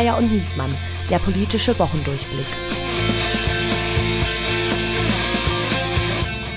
[0.00, 0.74] Geier und Niesmann,
[1.10, 2.46] der politische Wochendurchblick.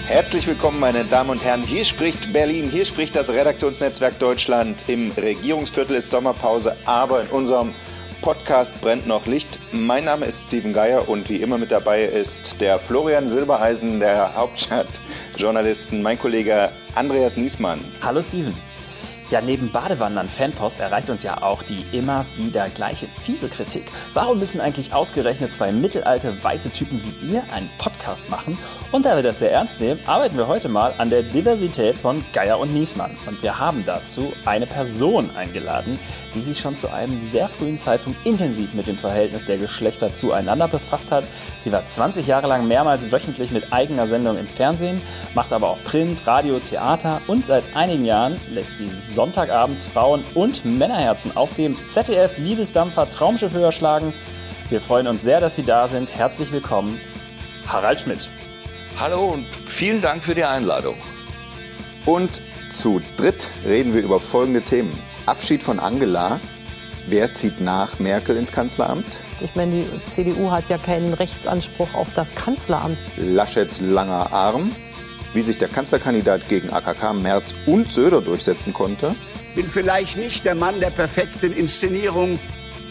[0.05, 1.61] Herzlich willkommen, meine Damen und Herren.
[1.61, 4.85] Hier spricht Berlin, hier spricht das Redaktionsnetzwerk Deutschland.
[4.87, 7.75] Im Regierungsviertel ist Sommerpause, aber in unserem
[8.21, 9.59] Podcast brennt noch Licht.
[9.73, 14.37] Mein Name ist Steven Geier und wie immer mit dabei ist der Florian Silbereisen der
[14.37, 17.81] Hauptstadtjournalisten, mein Kollege Andreas Niesmann.
[18.01, 18.55] Hallo Steven.
[19.33, 23.91] Ja, neben Badewandern Fanpost erreicht uns ja auch die immer wieder gleiche fiese Kritik.
[24.13, 28.59] Warum müssen eigentlich ausgerechnet zwei mittelalte weiße Typen wie ihr einen Podcast machen?
[28.91, 32.23] Und da wir das sehr ernst nehmen, arbeiten wir heute mal an der Diversität von
[32.31, 33.17] Geier und Niesmann.
[33.25, 35.97] Und wir haben dazu eine Person eingeladen,
[36.35, 40.67] die sich schon zu einem sehr frühen Zeitpunkt intensiv mit dem Verhältnis der Geschlechter zueinander
[40.67, 41.23] befasst hat.
[41.57, 45.01] Sie war 20 Jahre lang mehrmals wöchentlich mit eigener Sendung im Fernsehen,
[45.33, 48.89] macht aber auch Print, Radio, Theater und seit einigen Jahren lässt sie
[49.23, 54.13] Sonntagabends Frauen und Männerherzen auf dem ZDF Liebesdampfer Traumschiff höher schlagen.
[54.67, 56.13] Wir freuen uns sehr, dass Sie da sind.
[56.13, 56.99] Herzlich willkommen,
[57.65, 58.29] Harald Schmidt.
[58.99, 60.95] Hallo und vielen Dank für die Einladung.
[62.05, 64.99] Und zu dritt reden wir über folgende Themen.
[65.25, 66.41] Abschied von Angela.
[67.07, 69.21] Wer zieht nach Merkel ins Kanzleramt?
[69.39, 72.99] Ich meine, die CDU hat ja keinen Rechtsanspruch auf das Kanzleramt.
[73.15, 74.75] Laschets langer Arm.
[75.33, 79.15] Wie sich der Kanzlerkandidat gegen AKK, Merz und Söder durchsetzen konnte.
[79.55, 82.39] Bin vielleicht nicht der Mann der perfekten Inszenierung,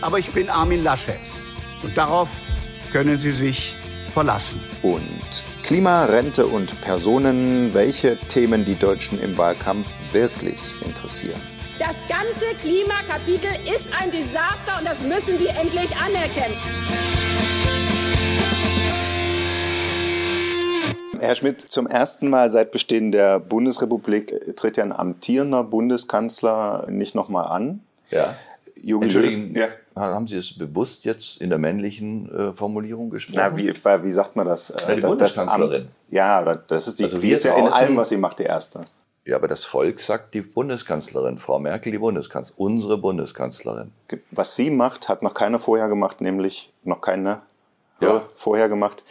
[0.01, 1.21] aber ich bin Armin Laschet.
[1.83, 2.29] Und darauf
[2.93, 3.77] können Sie sich
[4.12, 4.61] verlassen.
[4.83, 11.41] Und Klima, Rente und Personen, welche Themen die Deutschen im Wahlkampf wirklich interessieren.
[11.79, 16.56] Das ganze Klimakapitel ist ein Desaster und das müssen Sie endlich anerkennen.
[21.23, 27.15] Herr Schmidt, zum ersten Mal seit Bestehen der Bundesrepublik tritt ja ein amtierender Bundeskanzler nicht
[27.15, 27.81] nochmal an.
[28.11, 28.34] Ja.
[28.83, 29.69] Jogi Löw, ja.
[29.95, 33.39] haben Sie es bewusst jetzt in der männlichen äh, Formulierung gesprochen?
[33.39, 34.75] Na, wie, wie sagt man das?
[34.77, 35.83] Ja, die das Bundeskanzlerin.
[35.83, 35.88] Amt.
[36.10, 38.44] Ja, das ist die, Also die wir ist ja in allem, was sie macht, die
[38.44, 38.81] erste.
[39.25, 43.93] Ja, aber das Volk sagt die Bundeskanzlerin, Frau Merkel, die Bundeskanzlerin, unsere Bundeskanzlerin.
[44.33, 47.43] Was sie macht, hat noch keiner vorher gemacht, nämlich noch keine
[48.03, 48.19] Ja.
[48.19, 49.03] äh, vorher gemacht,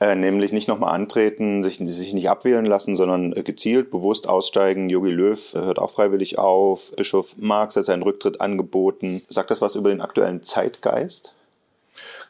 [0.00, 4.88] äh, nämlich nicht nochmal antreten, sich, sich nicht abwählen lassen, sondern äh, gezielt, bewusst aussteigen.
[4.88, 6.92] Jogi Löw äh, hört auch freiwillig auf.
[6.96, 9.22] Bischof Marx hat seinen Rücktritt angeboten.
[9.28, 11.34] Sagt das was über den aktuellen Zeitgeist?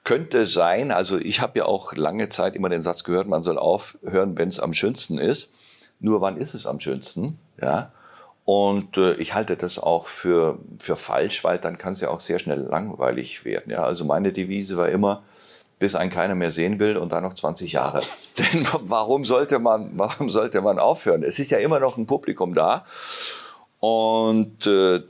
[0.02, 3.58] Könnte sein, also ich habe ja auch lange Zeit immer den Satz gehört, man soll
[3.58, 5.52] aufhören, wenn es am schönsten ist.
[6.00, 7.38] Nur wann ist es am schönsten?
[7.60, 7.92] Ja.
[8.46, 12.20] Und äh, ich halte das auch für, für falsch, weil dann kann es ja auch
[12.20, 13.70] sehr schnell langweilig werden.
[13.70, 13.84] Ja.
[13.84, 15.22] Also meine Devise war immer,
[15.80, 18.00] bis einen keiner mehr sehen will und dann noch 20 Jahre.
[18.38, 21.24] Denn warum sollte man, warum sollte man aufhören?
[21.24, 22.84] Es ist ja immer noch ein Publikum da.
[23.80, 25.00] Und äh,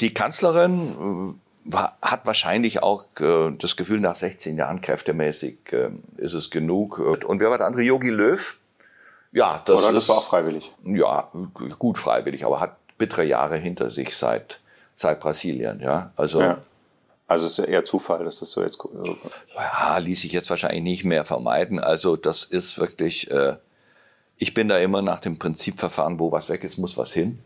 [0.00, 5.88] die Kanzlerin äh, war, hat wahrscheinlich auch äh, das Gefühl, nach 16 Jahren kräftemäßig äh,
[6.18, 6.98] ist es genug.
[6.98, 7.82] Und wer war der andere?
[7.82, 8.58] Yogi Löw?
[9.32, 10.70] Ja, das, Oder ist, das war auch freiwillig.
[10.84, 11.30] ja,
[11.78, 14.60] gut freiwillig, aber hat bittere Jahre hinter sich seit,
[14.92, 16.12] seit Brasilien, ja.
[16.16, 16.58] Also, Ja.
[17.30, 17.34] Ja.
[17.34, 18.78] Also es ist ja eher Zufall, dass das so jetzt.
[19.98, 21.78] ließ sich jetzt wahrscheinlich nicht mehr vermeiden.
[21.78, 23.56] Also, das ist wirklich, äh,
[24.36, 27.38] ich bin da immer nach dem Prinzip verfahren, wo was weg ist, muss was hin.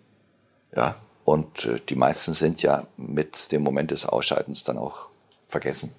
[0.74, 0.96] Ja.
[1.24, 5.08] Und äh, die meisten sind ja mit dem Moment des Ausscheidens dann auch
[5.48, 5.94] vergessen.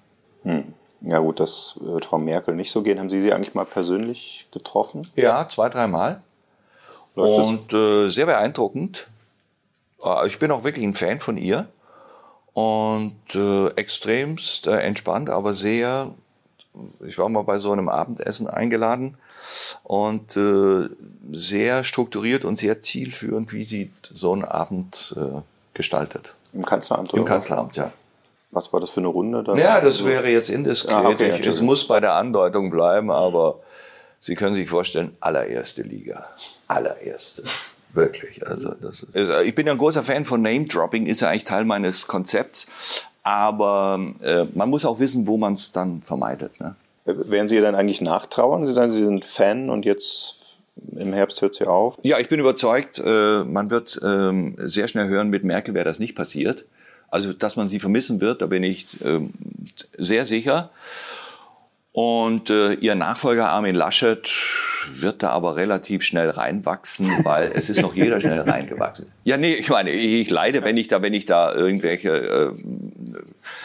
[1.00, 2.98] Ja gut, das wird Frau Merkel nicht so gehen.
[2.98, 5.08] Haben Sie sie eigentlich mal persönlich getroffen?
[5.16, 6.22] Ja, zwei, dreimal.
[7.14, 9.08] Und äh, sehr beeindruckend.
[10.02, 11.68] Äh, Ich bin auch wirklich ein Fan von ihr.
[12.56, 16.14] Und äh, extremst äh, entspannt, aber sehr.
[17.06, 19.18] Ich war mal bei so einem Abendessen eingeladen
[19.82, 20.88] und äh,
[21.32, 25.42] sehr strukturiert und sehr zielführend, wie sie so einen Abend äh,
[25.74, 26.32] gestaltet.
[26.54, 27.12] Im Kanzleramt?
[27.12, 27.28] Im oder?
[27.28, 27.92] Kanzleramt, ja.
[28.52, 29.44] Was war das für eine Runde?
[29.44, 30.94] Da Ja, das wäre jetzt indiskret.
[30.94, 33.58] Ah, okay, Ich- es muss bei der Andeutung bleiben, aber
[34.18, 36.24] Sie können sich vorstellen, allererste Liga.
[36.68, 37.44] Allererste.
[37.96, 38.46] Wirklich.
[38.46, 41.64] Also das ist, ich bin ja ein großer Fan von Name-Dropping, ist ja eigentlich Teil
[41.64, 43.02] meines Konzepts.
[43.22, 46.60] Aber äh, man muss auch wissen, wo man es dann vermeidet.
[46.60, 46.76] Ne?
[47.04, 48.66] Werden Sie ihr dann eigentlich nachtrauern?
[48.66, 50.46] Sie sagen, Sie sind Fan und jetzt
[50.94, 51.98] im Herbst hört sie auf.
[52.02, 55.98] Ja, ich bin überzeugt, äh, man wird ähm, sehr schnell hören, mit Merkel wäre das
[55.98, 56.66] nicht passiert.
[57.08, 59.32] Also, dass man sie vermissen wird, da bin ich ähm,
[59.96, 60.70] sehr sicher.
[61.98, 64.30] Und äh, ihr Nachfolger Armin Laschet
[65.00, 69.06] wird da aber relativ schnell reinwachsen, weil es ist noch jeder schnell reingewachsen.
[69.24, 72.52] Ja, nee, ich meine, ich, leide, wenn ich da, wenn ich da irgendwelche äh,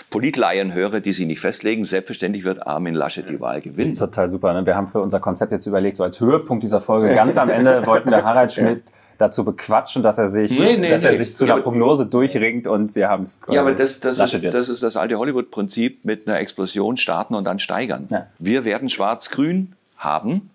[0.10, 1.84] Politlaien höre, die sich nicht festlegen.
[1.84, 3.96] Selbstverständlich wird Armin Laschet die Wahl Das ist gewinnen.
[3.98, 4.54] total super.
[4.54, 4.66] Ne?
[4.66, 7.86] Wir haben für unser Konzept jetzt überlegt, so als Höhepunkt dieser Folge, ganz am Ende
[7.86, 8.84] wollten wir Harald Schmidt
[9.22, 11.18] dazu bequatschen, dass er sich, Nee, nee, dass er nee.
[11.18, 13.40] sich zu Ja, einer Prognose durchringt und sie haben es.
[13.50, 17.36] Ja, aber das, das, Laschet ist, das ist das alte Hollywood-Prinzip mit einer Explosion starten
[17.36, 18.08] und dann steigern.
[18.10, 18.28] Ja.
[18.40, 20.48] Wir werden schwarz-grün haben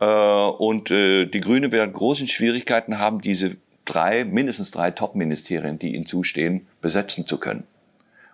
[0.00, 5.94] äh, und äh, die Grünen werden große Schwierigkeiten haben, diese drei, mindestens drei Top-Ministerien, die
[5.94, 7.64] ihnen zustehen, besetzen zu können.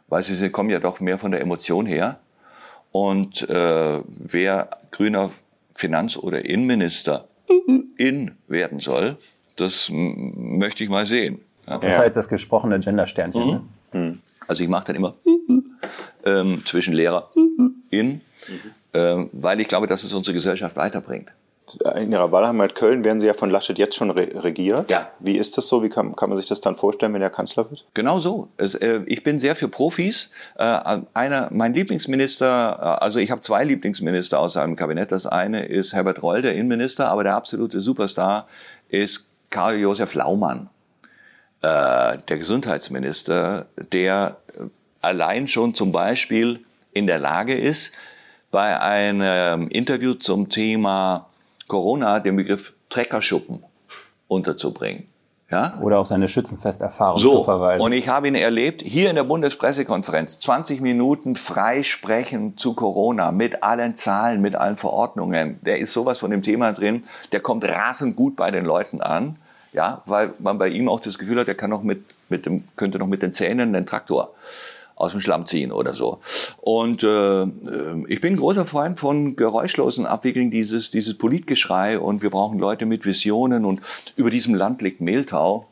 [0.08, 2.18] Weil sie, sie kommen ja doch mehr von der Emotion her.
[2.90, 5.30] Und äh, wer grüner
[5.74, 7.28] Finanz- oder Innenminister
[7.96, 9.16] in werden soll,
[9.60, 11.40] das möchte ich mal sehen.
[11.66, 11.78] Ja.
[11.78, 13.60] Das war jetzt das gesprochene Gender-Sternchen.
[13.92, 14.18] Ne?
[14.46, 15.14] Also ich mache dann immer
[16.24, 17.30] ähm, zwischen Lehrer
[17.90, 18.22] in,
[18.94, 21.30] ähm, weil ich glaube, dass es unsere Gesellschaft weiterbringt.
[21.96, 24.90] In Ihrer Wahlheimat Köln werden Sie ja von Laschet jetzt schon re regiert.
[24.90, 25.10] Ja.
[25.18, 25.82] Wie ist das so?
[25.82, 27.84] Wie kann, kann man sich das dann vorstellen, wenn er Kanzler wird?
[27.94, 28.48] Genau so.
[28.56, 30.30] Es, äh, ich bin sehr für Profis.
[30.56, 35.12] Äh, einer, mein Lieblingsminister, äh, also ich habe zwei Lieblingsminister aus seinem Kabinett.
[35.12, 38.46] Das eine ist Herbert Reul, der Innenminister, aber der absolute Superstar
[38.88, 40.68] ist Karl-Josef Laumann,
[41.62, 44.38] äh, der Gesundheitsminister, der
[45.00, 47.92] allein schon zum Beispiel in der Lage ist,
[48.50, 51.28] bei einem Interview zum Thema
[51.68, 53.62] Corona den Begriff Treckerschuppen
[54.26, 55.06] unterzubringen.
[55.50, 55.78] Ja?
[55.80, 57.82] Oder auf seine Schützenfesterfahrung So, zu verweisen.
[57.82, 63.32] und ich habe ihn erlebt, hier in der Bundespressekonferenz, 20 Minuten frei sprechen zu Corona,
[63.32, 65.58] mit allen Zahlen, mit allen Verordnungen.
[65.62, 67.02] Der ist sowas von dem Thema drin,
[67.32, 69.36] der kommt rasend gut bei den Leuten an,
[69.72, 72.64] ja, weil man bei ihm auch das Gefühl hat, er kann noch mit, mit dem,
[72.76, 74.34] könnte noch mit den Zähnen den Traktor
[74.98, 76.18] aus dem Schlamm ziehen oder so.
[76.58, 77.46] Und äh, äh,
[78.08, 83.06] ich bin großer Freund von geräuschlosen Abwickeln dieses, dieses Politgeschrei und wir brauchen Leute mit
[83.06, 83.80] Visionen und
[84.16, 85.66] über diesem Land liegt Mehltau.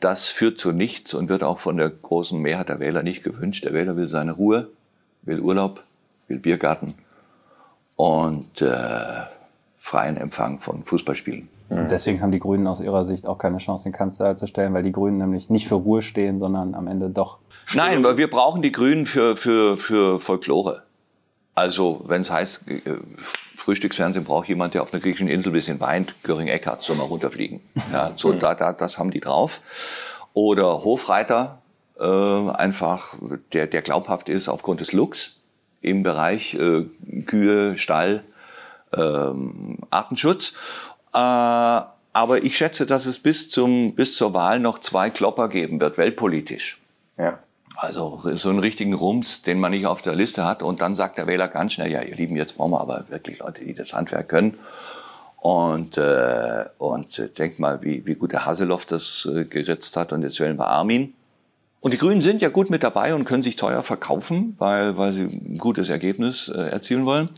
[0.00, 3.64] Das führt zu nichts und wird auch von der großen Mehrheit der Wähler nicht gewünscht.
[3.64, 4.68] Der Wähler will seine Ruhe,
[5.22, 5.84] will Urlaub,
[6.26, 6.94] will Biergarten
[7.94, 9.26] und äh,
[9.76, 11.48] freien Empfang von Fußballspielen.
[11.72, 14.74] Und deswegen haben die Grünen aus ihrer Sicht auch keine Chance, den Kanzler zu stellen,
[14.74, 17.38] weil die Grünen nämlich nicht für Ruhe stehen, sondern am Ende doch.
[17.74, 20.82] Nein, aber wir brauchen die Grünen für, für, für Folklore.
[21.54, 22.80] Also, wenn es heißt, äh,
[23.56, 27.04] Frühstücksfernsehen braucht jemand, der auf einer griechischen Insel ein bisschen weint, Göring Eckardt soll mal
[27.04, 27.60] runterfliegen.
[27.92, 29.60] Ja, so, da, da, das haben die drauf.
[30.34, 31.62] Oder Hofreiter,
[32.00, 33.14] äh, einfach,
[33.52, 35.42] der, der glaubhaft ist aufgrund des Looks
[35.80, 36.84] im Bereich äh,
[37.26, 38.24] Kühe, Stall,
[38.94, 40.54] ähm, Artenschutz.
[41.14, 41.18] Äh,
[42.14, 45.98] aber ich schätze, dass es bis, zum, bis zur Wahl noch zwei Klopper geben wird,
[45.98, 46.80] weltpolitisch.
[47.16, 47.38] Ja.
[47.74, 50.62] Also so einen richtigen Rums, den man nicht auf der Liste hat.
[50.62, 53.38] Und dann sagt der Wähler ganz schnell, ja, ihr Lieben, jetzt brauchen wir aber wirklich
[53.38, 54.58] Leute, die das Handwerk können.
[55.38, 60.12] Und, äh, und denkt mal, wie, wie gut der Haseloff das äh, geritzt hat.
[60.12, 61.14] Und jetzt wählen wir Armin.
[61.80, 65.12] Und die Grünen sind ja gut mit dabei und können sich teuer verkaufen, weil, weil
[65.12, 67.28] sie ein gutes Ergebnis äh, erzielen wollen.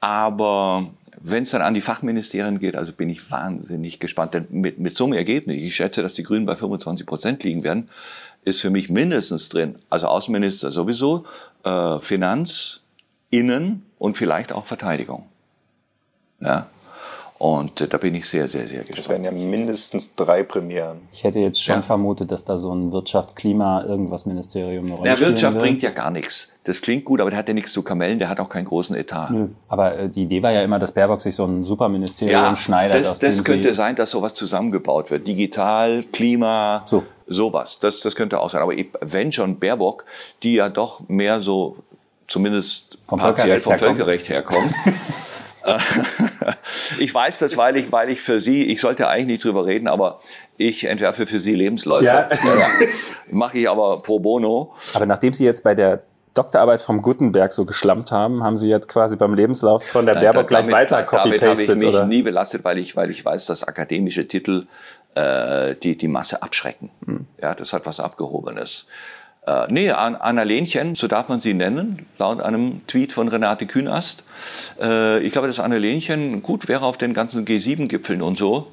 [0.00, 0.88] Aber
[1.20, 4.34] wenn es dann an die Fachministerien geht, also bin ich wahnsinnig gespannt.
[4.34, 7.62] Denn mit, mit so einem Ergebnis, ich schätze, dass die Grünen bei 25 Prozent liegen
[7.64, 7.88] werden,
[8.44, 11.26] ist für mich mindestens drin, also Außenminister sowieso,
[11.64, 12.84] äh, Finanz,
[13.30, 15.26] Innen und vielleicht auch Verteidigung.
[16.40, 16.68] Ja.
[17.38, 19.22] Und äh, da bin ich sehr, sehr, sehr Das gespannt.
[19.22, 20.98] werden ja mindestens drei Premieren.
[21.12, 21.82] Ich hätte jetzt schon Ja.
[21.82, 25.62] vermutet, dass da so ein Wirtschaftsklima irgendwas Ministerium eine Rolle Ja, spielen Wirtschaft wird.
[25.64, 26.48] bringt ja gar nichts.
[26.64, 28.96] Das klingt gut, aber der hat ja nichts zu kamellen, der hat auch keinen großen
[28.96, 29.30] Etat.
[29.30, 29.46] Nö.
[29.68, 32.96] Aber äh, die Idee war ja immer, dass Baerbock sich so ein Superministerium schneidet.
[32.96, 35.26] das, das könnte sie- sein, dass sowas zusammengebaut wird.
[35.28, 37.04] Digital, Klima, So.
[37.28, 37.78] sowas.
[37.78, 38.62] Das, das könnte auch sein.
[38.62, 40.04] Aber wenn schon Baerbock,
[40.42, 41.76] die ja doch mehr so,
[42.26, 43.96] zumindest Vom partiell Völkerrecht vom herkommt.
[43.96, 44.74] Völkerrecht herkommt.
[46.98, 49.88] Ich weiß das, weil ich, weil ich für Sie, ich sollte eigentlich nicht drüber reden,
[49.88, 50.20] aber
[50.56, 52.04] ich entwerfe für Sie Lebensläufe.
[52.04, 52.28] Ja.
[53.30, 54.74] Mache ich aber pro bono.
[54.94, 56.02] Aber nachdem Sie jetzt bei der
[56.34, 60.48] Doktorarbeit vom Gutenberg so geschlampt haben, haben Sie jetzt quasi beim Lebenslauf von der Baerbock
[60.48, 62.06] gleich weiter Damit habe ich copy-pasted, mich oder?
[62.06, 64.66] nie belastet, weil ich, weil ich weiß, dass akademische Titel
[65.14, 66.90] äh, die, die Masse abschrecken.
[67.04, 67.26] Hm.
[67.42, 68.86] Ja, das hat was Abgehobenes.
[69.48, 73.66] Äh, nee, An Anna Lenchen, so darf man sie nennen, laut einem Tweet von Renate
[73.66, 74.22] Künast.
[74.80, 78.66] Äh, ich glaube, dass Anna Lenchen gut wäre auf den ganzen G7-Gipfeln und so.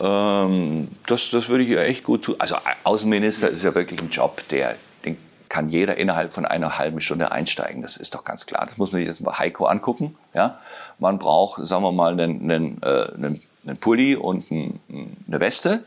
[0.00, 2.34] Ähm, das, das würde ich ihr echt gut tun.
[2.38, 4.74] Also Außenminister ist ja wirklich ein Job, der,
[5.04, 5.16] den
[5.48, 7.80] kann jeder innerhalb von einer halben Stunde einsteigen.
[7.80, 8.66] Das ist doch ganz klar.
[8.66, 10.16] Das muss man sich jetzt mal Heiko angucken.
[10.34, 10.58] Ja?
[10.98, 14.80] Man braucht, sagen wir mal, einen, einen, äh, einen, einen Pulli und ein,
[15.28, 15.84] eine Weste.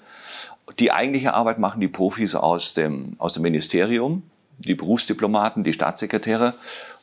[0.79, 4.23] Die eigentliche Arbeit machen die Profis aus dem, aus dem Ministerium,
[4.59, 6.53] die Berufsdiplomaten, die Staatssekretäre.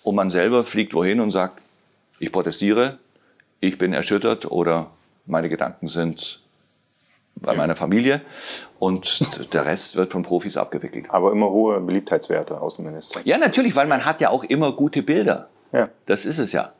[0.02, 1.62] Und man selber fliegt wohin und sagt,
[2.18, 2.98] ich protestiere,
[3.60, 4.90] ich bin erschüttert oder
[5.26, 6.40] meine Gedanken sind
[7.36, 8.20] bei meiner Familie.
[8.78, 11.06] Und der Rest wird von Profis abgewickelt.
[11.10, 13.20] Aber immer hohe Beliebtheitswerte, Außenminister.
[13.24, 15.48] Ja, natürlich, weil man hat ja auch immer gute Bilder.
[15.72, 15.88] Ja.
[16.06, 16.72] Das ist es ja.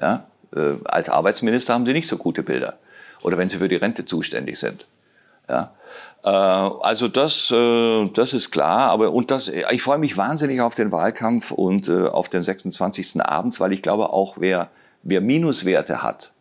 [0.00, 0.26] ja?
[0.54, 2.78] Äh, als Arbeitsminister haben Sie nicht so gute Bilder.
[3.22, 4.84] Oder wenn Sie für die Rente zuständig sind.
[5.48, 5.72] Ja.
[6.24, 10.74] Äh, also das, äh, das ist klar, aber und das, ich freue mich wahnsinnig auf
[10.74, 13.22] den Wahlkampf und äh, auf den 26.
[13.22, 14.70] abends, weil ich glaube auch, wer,
[15.02, 16.32] wer Minuswerte hat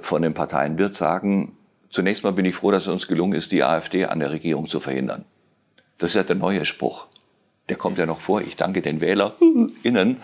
[0.00, 1.56] von den Parteien, wird sagen,
[1.90, 4.66] zunächst mal bin ich froh, dass es uns gelungen ist, die AfD an der Regierung
[4.66, 5.24] zu verhindern.
[5.98, 7.06] Das ist ja der neue Spruch.
[7.68, 8.42] Der kommt ja noch vor.
[8.42, 10.20] Ich danke den WählerInnen.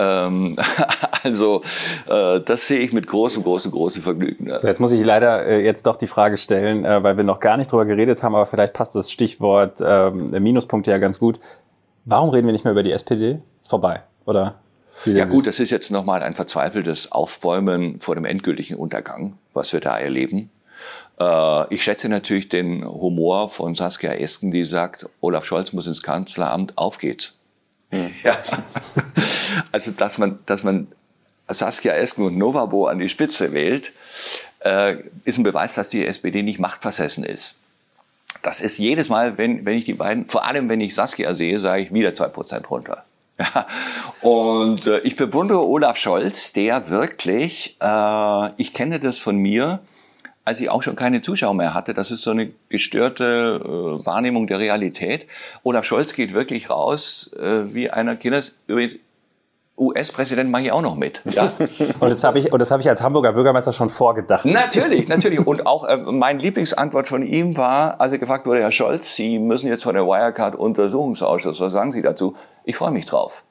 [0.00, 0.56] Ähm,
[1.22, 1.62] also
[2.08, 4.50] äh, das sehe ich mit großem, großem, großem Vergnügen.
[4.56, 7.40] So, jetzt muss ich leider äh, jetzt doch die Frage stellen, äh, weil wir noch
[7.40, 11.38] gar nicht drüber geredet haben, aber vielleicht passt das Stichwort ähm, Minuspunkte ja ganz gut.
[12.06, 13.40] Warum reden wir nicht mehr über die SPD?
[13.58, 14.56] Ist vorbei, oder?
[15.04, 19.80] Ja gut, das ist jetzt nochmal ein verzweifeltes Aufbäumen vor dem endgültigen Untergang, was wir
[19.80, 20.50] da erleben.
[21.18, 26.02] Äh, ich schätze natürlich den Humor von Saskia Esken, die sagt, Olaf Scholz muss ins
[26.02, 27.39] Kanzleramt, auf geht's.
[27.92, 28.36] Ja.
[29.72, 30.86] Also, dass man, dass man
[31.48, 33.92] Saskia Esken und Novabo an die Spitze wählt,
[34.60, 37.60] äh, ist ein Beweis, dass die SPD nicht machtversessen ist.
[38.42, 41.58] Das ist jedes Mal, wenn, wenn ich die beiden, vor allem wenn ich Saskia sehe,
[41.58, 43.04] sage ich wieder zwei Prozent runter.
[44.20, 49.80] Und äh, ich bewundere Olaf Scholz, der wirklich, äh, ich kenne das von mir,
[50.50, 51.94] als ich auch schon keine Zuschauer mehr hatte.
[51.94, 55.28] Das ist so eine gestörte äh, Wahrnehmung der Realität.
[55.62, 58.56] Olaf Scholz geht wirklich raus äh, wie einer Kinders.
[58.66, 58.96] Übrigens,
[59.78, 61.22] US-Präsident mache ich auch noch mit.
[61.24, 61.52] Ja?
[62.00, 64.44] und das habe ich, und das habe ich als Hamburger Bürgermeister schon vorgedacht.
[64.44, 65.46] Natürlich, natürlich.
[65.46, 69.38] Und auch äh, mein Lieblingsantwort von ihm war, als er gefragt wurde, Herr Scholz, Sie
[69.38, 72.34] müssen jetzt von der Wirecard-Untersuchungsausschuss, was sagen Sie dazu?
[72.64, 73.44] Ich freue mich drauf.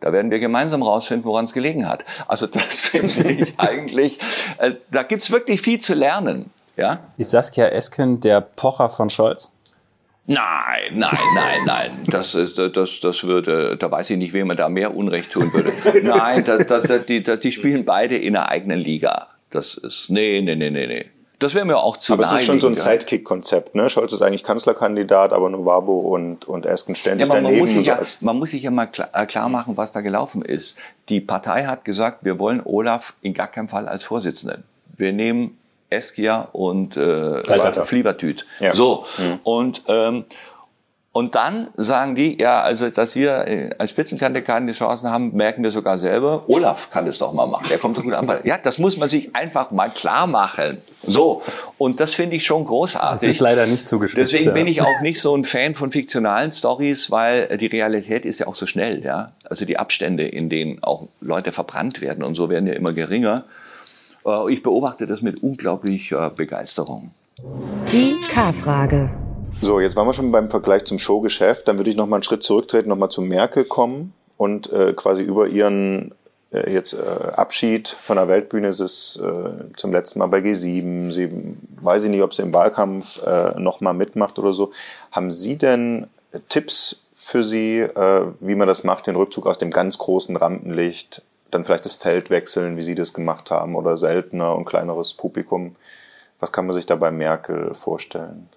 [0.00, 2.04] Da werden wir gemeinsam rausfinden, woran es gelegen hat.
[2.28, 4.18] Also das finde ich eigentlich,
[4.58, 6.50] äh, da gibt's wirklich viel zu lernen.
[6.76, 7.00] Ja?
[7.16, 9.50] Ist Saskia Esken der Pocher von Scholz?
[10.26, 11.90] Nein, nein, nein, nein.
[12.06, 15.52] Das, ist, das, das würde, da weiß ich nicht, wem man da mehr Unrecht tun
[15.52, 15.70] würde.
[16.02, 19.28] Nein, das, das, die, das, die spielen beide in der eigenen Liga.
[19.50, 21.10] Das ist, nee, nee, nee, nee, nee.
[21.44, 23.90] Das wäre mir auch zu Aber es ist schon so ein Sidekick-Konzept, ne?
[23.90, 27.52] Scholz ist eigentlich Kanzlerkandidat, aber Novabo und, und Esken stellen ja, sich daneben.
[27.52, 30.00] Man muss sich, ja, man muss sich ja mal klar, äh, klar machen, was da
[30.00, 30.78] gelaufen ist.
[31.10, 34.64] Die Partei hat gesagt, wir wollen Olaf in gar keinem Fall als Vorsitzenden.
[34.96, 35.58] Wir nehmen
[35.90, 38.46] Eskia und äh, Flievertüt.
[38.60, 38.74] Ja.
[38.74, 39.04] So.
[39.18, 39.38] Mhm.
[39.42, 40.24] Und, ähm,
[41.16, 45.62] und dann sagen die, ja, also, dass wir äh, als Spitzenkandidaten die Chancen haben, merken
[45.62, 46.42] wir sogar selber.
[46.48, 47.66] Olaf kann das doch mal machen.
[47.70, 48.28] Der kommt doch gut an.
[48.42, 50.78] Ja, das muss man sich einfach mal klar machen.
[51.06, 51.40] So.
[51.78, 53.28] Und das finde ich schon großartig.
[53.28, 54.32] Das ist leider nicht zugespitzt.
[54.32, 58.40] Deswegen bin ich auch nicht so ein Fan von fiktionalen Stories, weil die Realität ist
[58.40, 59.30] ja auch so schnell, ja.
[59.48, 63.44] Also die Abstände, in denen auch Leute verbrannt werden und so werden ja immer geringer.
[64.26, 67.12] Äh, ich beobachte das mit unglaublicher Begeisterung.
[67.92, 69.23] Die K-Frage.
[69.60, 71.68] So, jetzt waren wir schon beim Vergleich zum Showgeschäft.
[71.68, 74.92] Dann würde ich noch mal einen Schritt zurücktreten, noch mal zu Merkel kommen und äh,
[74.92, 76.12] quasi über ihren
[76.52, 78.68] äh, jetzt äh, Abschied von der Weltbühne.
[78.68, 81.12] Es ist äh, zum letzten Mal bei G7.
[81.12, 84.72] Sie weiß ich nicht, ob sie im Wahlkampf äh, noch mal mitmacht oder so.
[85.10, 86.06] Haben Sie denn
[86.48, 91.22] Tipps für Sie, äh, wie man das macht, den Rückzug aus dem ganz großen Rampenlicht,
[91.50, 95.76] dann vielleicht das Feld wechseln, wie Sie das gemacht haben, oder seltener und kleineres Publikum?
[96.40, 98.48] Was kann man sich da bei Merkel vorstellen?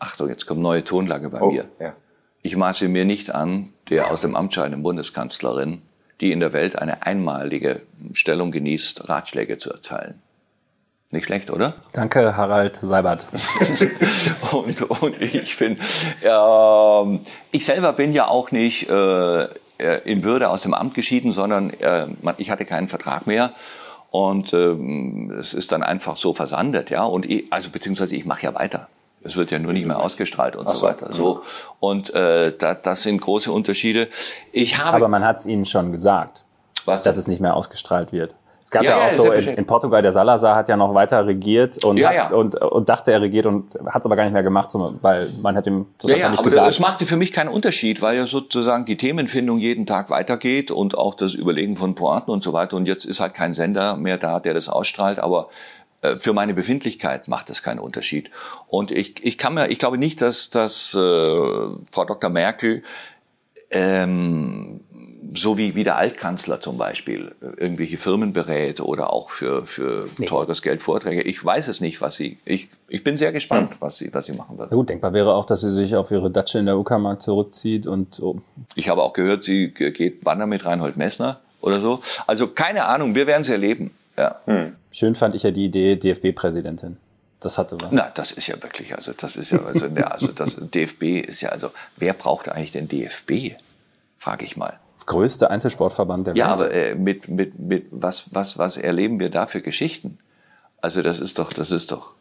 [0.00, 1.66] Achtung, jetzt kommt neue Tonlage bei oh, mir.
[1.78, 1.94] Ja.
[2.42, 5.82] Ich maße mir nicht an, der aus dem Amt scheidenden Bundeskanzlerin,
[6.20, 10.20] die in der Welt eine einmalige Stellung genießt, Ratschläge zu erteilen.
[11.12, 11.74] Nicht schlecht, oder?
[11.92, 13.26] Danke, Harald Seibert.
[14.52, 15.82] und, und ich finde,
[16.22, 17.18] äh,
[17.50, 19.48] ich selber bin ja auch nicht äh,
[20.04, 22.06] in Würde aus dem Amt geschieden, sondern äh,
[22.38, 23.52] ich hatte keinen Vertrag mehr.
[24.10, 27.02] Und ähm, es ist dann einfach so versandet, ja.
[27.02, 28.88] Und ich, also beziehungsweise ich mache ja weiter.
[29.22, 31.12] Es wird ja nur nicht mehr ausgestrahlt und so, so, weiter.
[31.12, 31.42] So
[31.78, 34.08] und äh, da, das sind große Unterschiede.
[34.52, 36.44] Ich habe aber man hat es Ihnen schon gesagt,
[36.84, 38.34] was dass es nicht mehr ausgestrahlt wird.
[38.70, 40.94] Es gab ja, ja auch ja, so in, in, Portugal, der Salazar hat ja noch
[40.94, 44.22] weiter regiert und, ja, hat, und, und dachte, er regiert und hat es aber gar
[44.22, 44.70] nicht mehr gemacht,
[45.02, 46.68] weil man hat ihm das ja, ja, nicht aber gesagt.
[46.68, 50.96] Es machte für mich keinen Unterschied, weil ja sozusagen die Themenfindung jeden Tag weitergeht und
[50.96, 52.76] auch das Überlegen von Pointen und so weiter.
[52.76, 55.48] Und jetzt ist halt kein Sender mehr da, der das ausstrahlt, aber
[56.16, 58.30] für meine Befindlichkeit macht das keinen Unterschied.
[58.68, 62.30] Und ich, ich kann mir, ich glaube nicht, dass, dass äh, Frau Dr.
[62.30, 62.82] Merkel
[63.70, 64.80] ähm,
[65.32, 70.26] so wie, wie der Altkanzler zum Beispiel irgendwelche Firmen berät oder auch für, für nee.
[70.26, 71.22] teures Geld Vorträge.
[71.22, 72.38] Ich weiß es nicht, was sie.
[72.44, 74.70] Ich, ich bin sehr gespannt, was sie, was sie machen wird.
[74.70, 77.86] Ja gut, denkbar wäre auch, dass sie sich auf ihre Datsche in der Uckermark zurückzieht
[77.86, 78.40] und so.
[78.74, 82.02] Ich habe auch gehört, sie geht wandern mit Reinhold Messner oder so.
[82.26, 83.92] Also keine Ahnung, wir werden es erleben.
[84.16, 84.40] Ja.
[84.46, 84.76] Hm.
[84.90, 86.96] Schön fand ich ja die Idee DFB-Präsidentin.
[87.40, 87.90] Das hatte was.
[87.90, 91.40] Na, das ist ja wirklich, also das ist ja, also, ja, also das DFB ist
[91.40, 93.56] ja, also wer braucht eigentlich den DFB?
[94.18, 94.78] Frage ich mal.
[94.96, 96.38] Das größte Einzelsportverband der Welt.
[96.38, 100.18] Ja, aber äh, mit, mit, mit was, was, was erleben wir da für Geschichten?
[100.82, 102.14] Also das ist doch, das ist doch,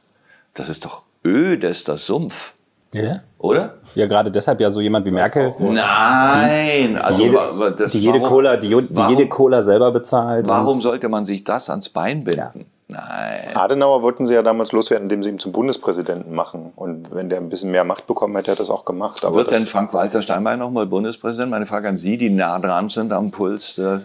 [0.53, 2.53] das ist doch ödester Sumpf,
[2.93, 3.21] Ja?
[3.37, 3.75] oder?
[3.95, 7.99] Ja, gerade deshalb ja so jemand wie Merkel, Nein, die also jede, wa- das, die
[7.99, 10.47] jede warum- Cola, die, die warum, jede Cola selber bezahlt.
[10.47, 12.65] Warum sollte man sich das ans Bein binden?
[12.87, 13.55] Nein.
[13.55, 16.73] Adenauer wollten sie ja damals loswerden, indem sie ihn zum Bundespräsidenten machen.
[16.75, 19.23] Und wenn der ein bisschen mehr Macht bekommen hätte, hätte er das auch gemacht.
[19.23, 21.51] Aber Wird denn Frank-Walter Steinmeier nochmal Bundespräsident?
[21.51, 24.01] Meine Frage an Sie, die nah dran sind am Puls der,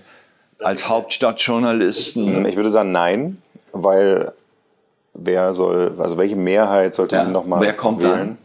[0.63, 2.45] als Hauptstadtjournalisten.
[2.45, 3.39] ich würde sagen, nein,
[3.73, 4.33] weil
[5.15, 8.37] wer soll, also welche Mehrheit sollte Ja, ihn nochmal wer kommt dann?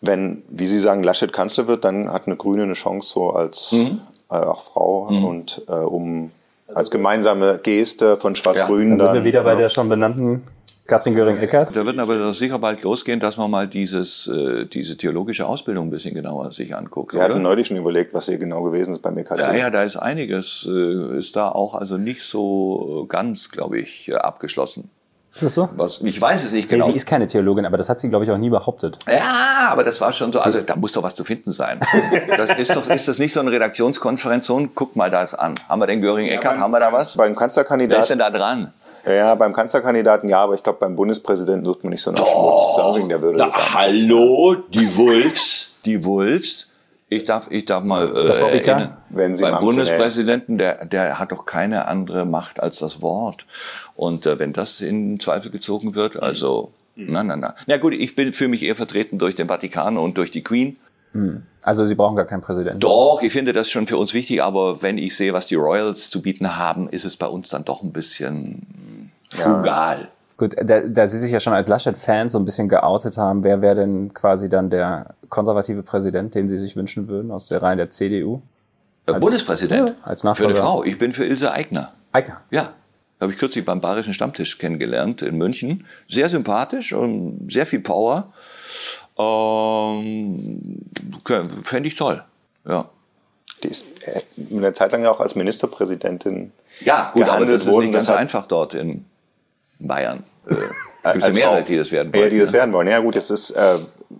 [0.00, 3.72] Wenn, wie Sie sagen, Laschet Kanzler wird, dann hat eine Grüne eine Chance so als
[3.72, 4.00] Mhm.
[4.30, 6.30] äh, auch Frau und äh, um
[6.74, 10.44] als gemeinsame Geste von Schwarz-Grün Dann sind wir wieder bei der schon benannten
[10.90, 11.76] Katrin Göring-Eckardt.
[11.76, 15.86] Da wird aber doch sicher bald losgehen, dass man mal dieses, äh, diese theologische Ausbildung
[15.86, 17.14] ein bisschen genauer sich anguckt.
[17.14, 19.38] Wir hatten neulich schon überlegt, was hier genau gewesen ist beim E EKG.
[19.38, 24.08] Ja, ja, da ist einiges, äh, ist da auch also nicht so ganz, glaube ich,
[24.08, 24.90] äh, abgeschlossen.
[25.40, 25.68] Ist das so?
[25.76, 26.90] Was, ich weiß es nicht Nee, genau.
[26.90, 28.98] sie ist keine Theologin, aber das hat sie, glaube ich, auch nie behauptet.
[29.10, 30.38] Ja, aber das war schon so.
[30.40, 31.80] Also da muss doch was zu finden sein.
[32.36, 34.46] Das ist doch, ist das nicht so eine Redaktionskonferenz?
[34.46, 35.54] So, guck mal das an.
[35.68, 36.58] Haben wir den Göring-Eckert?
[36.58, 37.16] haben wir da was?
[37.16, 38.72] Beim Wer ist denn Kanzlerkandidaten, da dran?
[39.06, 42.74] ja, beim Kanzlerkandidaten ja, aber ich glaube, beim Bundespräsidenten sucht man nicht so nach Schmutz.
[42.76, 43.72] Ja, wegen der Würde Da, des Amtes.
[43.74, 46.66] hallo, die Wolfs, die Wolfs.
[47.10, 48.96] Ich darf, ich darf mal äh, Das erinnern.
[49.08, 53.46] Wenn Sie beim Bundespräsidenten, der, der hat doch keine andere Macht als das Wort.
[53.96, 57.56] Und äh, wenn das in Zweifel gezogen wird, also, na, na, na.
[57.66, 60.76] Na gut, ich bin für mich eher vertreten durch den Vatikan und durch die Queen.
[61.62, 62.78] Also sie brauchen gar keinen Präsidenten.
[62.78, 66.08] Doch, ich finde das schon für uns wichtig, aber wenn ich sehe, was die Royals
[66.10, 70.08] zu bieten haben, ist es bei uns dann doch ein bisschen frugal.
[70.40, 73.60] Gut, da, da Sie sich ja schon als Laschet-Fan so ein bisschen geoutet haben, wer
[73.60, 77.76] wäre denn quasi dann der konservative Präsident, den Sie sich wünschen würden aus der Reihe
[77.76, 78.40] der CDU?
[79.04, 79.88] Äh, Bundespräsident.
[79.88, 80.54] ja, als für eine Nachfolger.
[80.54, 80.82] Frau.
[80.82, 81.92] Ich bin für Ilse Aigner.
[82.12, 82.40] Eigner.
[82.50, 82.72] Ja,
[83.20, 85.84] habe ich kürzlich beim Bayerischen Stammtisch kennengelernt in München.
[86.08, 88.32] Sehr sympathisch und sehr viel Power.
[89.18, 90.86] Ähm,
[91.62, 92.24] Fände ich toll.
[92.66, 92.88] Ja.
[93.62, 94.22] Die ist äh,
[94.56, 97.84] eine Zeit lang ja auch als Ministerpräsidentin Ja, gut, aber gehandelt das ist worden.
[97.88, 99.04] nicht ganz einfach dort in
[99.80, 100.24] Bayern.
[100.46, 100.54] Äh,
[101.14, 102.30] Gibt es ja mehrere, die das werden Ja, wollen.
[102.30, 102.58] die das ne?
[102.58, 102.88] werden wollen.
[102.88, 103.76] Ja gut, jetzt ist äh,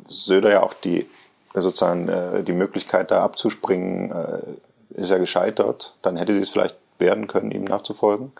[0.06, 1.06] Söder ja auch die
[1.54, 5.94] sozusagen äh, die Möglichkeit da abzuspringen, äh, ist ja gescheitert.
[6.02, 8.32] Dann hätte sie es vielleicht werden können, ihm nachzufolgen.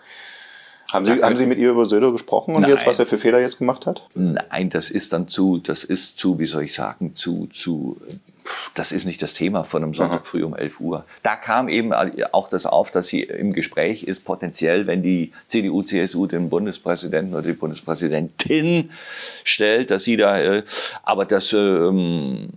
[0.93, 2.71] Haben Sie, haben Sie mit ihr über Söder gesprochen und Nein.
[2.71, 4.07] jetzt, was er für Fehler jetzt gemacht hat?
[4.15, 8.01] Nein, das ist dann zu, das ist zu, wie soll ich sagen, zu, zu,
[8.75, 11.05] das ist nicht das Thema von einem Sonntag früh um 11 Uhr.
[11.23, 15.83] Da kam eben auch das auf, dass sie im Gespräch ist, potenziell, wenn die CDU,
[15.83, 18.91] CSU den Bundespräsidenten oder die Bundespräsidentin
[19.45, 20.65] stellt, dass sie da, äh,
[21.03, 22.49] aber das, ähm,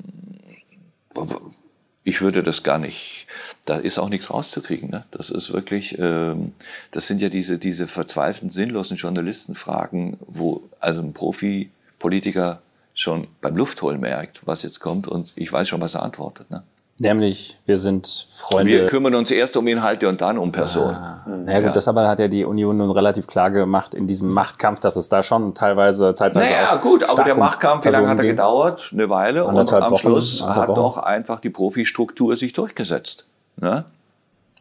[2.03, 3.27] ich würde das gar nicht,
[3.65, 4.89] da ist auch nichts rauszukriegen.
[4.89, 5.05] Ne?
[5.11, 6.53] Das ist wirklich, ähm,
[6.91, 12.61] das sind ja diese, diese verzweifelten, sinnlosen Journalistenfragen, wo also ein Profi-Politiker
[12.93, 16.51] schon beim Luftholen merkt, was jetzt kommt und ich weiß schon, was er antwortet.
[16.51, 16.63] Ne?
[16.99, 18.71] Nämlich, wir sind Freunde.
[18.71, 20.91] Wir kümmern uns erst um Inhalte und dann um Person.
[21.25, 21.73] naja gut, Ja.
[21.73, 25.09] das aber hat ja die Union nun relativ klar gemacht in diesem Machtkampf, dass es
[25.09, 28.89] da schon teilweise zeitweise Naja, gut, aber der Machtkampf, wie lange hat er Personen gedauert?
[28.93, 29.45] Eine Weile.
[29.45, 30.75] Und am Wochen, Schluss hat Wochen.
[30.75, 33.25] doch einfach die Profi-Struktur sich durchgesetzt.
[33.57, 33.85] Ne?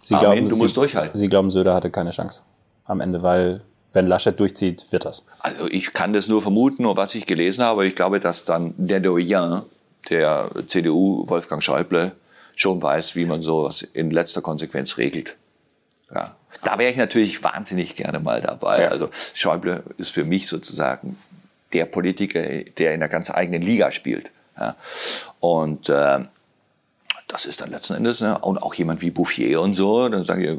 [0.02, 1.18] Sie Armin, glauben, du Sie, musst durchhalten.
[1.18, 2.42] Sie glauben, Söder hatte keine Chance
[2.86, 3.60] am Ende, weil
[3.92, 5.22] wenn Laschet durchzieht, wird das.
[5.40, 7.86] Also ich kann das nur vermuten und was ich gelesen habe.
[7.86, 9.62] Ich glaube, dass dann der Doyen
[10.10, 12.12] der CDU, Wolfgang Schäuble,
[12.62, 15.36] schon weiß, wie man sowas in letzter Konsequenz regelt.
[16.14, 16.36] Ja.
[16.64, 18.82] Da wäre ich natürlich wahnsinnig gerne mal dabei.
[18.82, 18.88] Ja.
[18.88, 21.18] Also Schäuble ist für mich sozusagen
[21.72, 24.30] der Politiker, der in einer ganz eigenen Liga spielt.
[24.58, 24.76] Ja.
[25.40, 26.20] Und äh,
[27.28, 30.52] das ist dann letzten Endes, ne, und auch jemand wie Bouffier und so, dann sage
[30.52, 30.58] ich,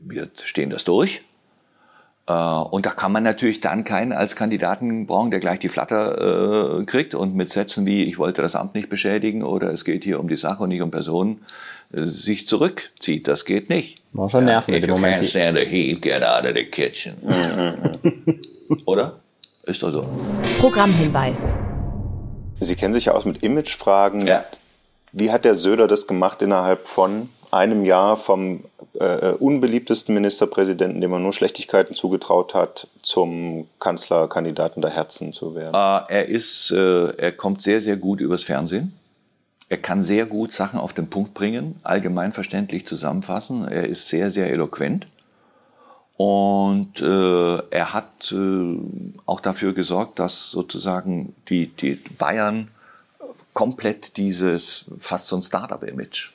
[0.00, 1.22] wir stehen das durch.
[2.28, 6.80] Äh, Und da kann man natürlich dann keinen als Kandidaten brauchen, der gleich die Flatter
[6.80, 10.04] äh, kriegt und mit Sätzen wie, ich wollte das Amt nicht beschädigen oder es geht
[10.04, 11.42] hier um die Sache und nicht um Personen,
[11.92, 13.26] äh, sich zurückzieht.
[13.28, 14.02] Das geht nicht.
[14.12, 15.22] Braucht schon Nerven in If dem you Moment.
[15.22, 17.14] can't stand the heat, get out of the kitchen.
[18.84, 19.20] oder?
[19.64, 20.06] Ist doch so.
[20.58, 21.54] Programmhinweis.
[22.60, 24.26] Sie kennen sich ja aus mit Imagefragen.
[24.26, 24.44] Ja.
[25.12, 28.64] Wie hat der Söder das gemacht innerhalb von einem Jahr vom
[28.98, 35.74] äh, unbeliebtesten Ministerpräsidenten, dem man nur Schlechtigkeiten zugetraut hat, zum Kanzlerkandidaten der Herzen zu werden?
[35.74, 38.92] Äh, er ist, äh, er kommt sehr, sehr gut übers Fernsehen.
[39.68, 43.68] Er kann sehr gut Sachen auf den Punkt bringen, allgemein verständlich zusammenfassen.
[43.68, 45.06] Er ist sehr, sehr eloquent.
[46.16, 48.76] Und äh, er hat äh,
[49.26, 52.68] auch dafür gesorgt, dass sozusagen die, die Bayern
[53.52, 56.32] komplett dieses fast so ein Startup-Image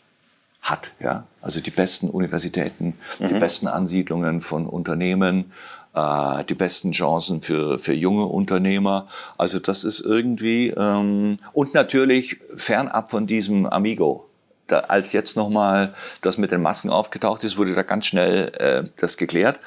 [0.63, 0.89] hat.
[0.99, 1.25] Ja?
[1.41, 5.51] Also die besten Universitäten, die besten Ansiedlungen von Unternehmen,
[5.93, 9.07] äh, die besten Chancen für, für junge Unternehmer.
[9.37, 14.29] Also das ist irgendwie, ähm, und natürlich fernab von diesem Amigo.
[14.67, 18.83] Da, als jetzt nochmal das mit den Masken aufgetaucht ist, wurde da ganz schnell äh,
[18.97, 19.59] das geklärt.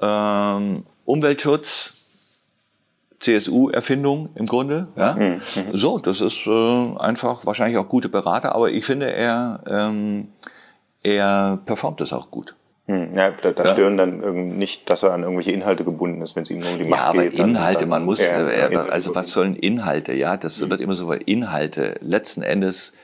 [0.00, 1.94] Ähm, Umweltschutz,
[3.20, 4.88] CSU-Erfindung im Grunde.
[4.96, 5.14] Ja?
[5.14, 5.40] Mhm.
[5.72, 10.28] So, das ist äh, einfach wahrscheinlich auch gute Berater, aber ich finde, er, ähm,
[11.02, 12.54] er performt das auch gut.
[12.86, 13.72] Hm, ja, da, da ja.
[13.72, 16.78] stören dann nicht, dass er an irgendwelche Inhalte gebunden ist, wenn es ihm nur um
[16.78, 17.38] die Macht ja, aber geht.
[17.38, 20.14] Inhalte, dann, man muss, ja, äh, also was sollen Inhalte?
[20.14, 20.70] Ja, das mhm.
[20.70, 21.96] wird immer so, Inhalte.
[22.00, 22.94] Letzten Endes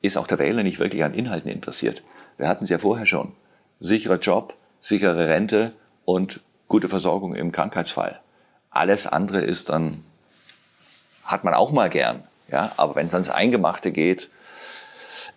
[0.00, 2.02] ist auch der Wähler nicht wirklich an Inhalten interessiert.
[2.36, 3.32] Wir hatten es ja vorher schon.
[3.78, 5.72] Sicherer Job, sichere Rente
[6.04, 8.18] und gute Versorgung im Krankheitsfall.
[8.72, 10.02] Alles andere ist dann,
[11.24, 12.24] hat man auch mal gern.
[12.50, 14.28] Ja, aber wenn es ans Eingemachte geht,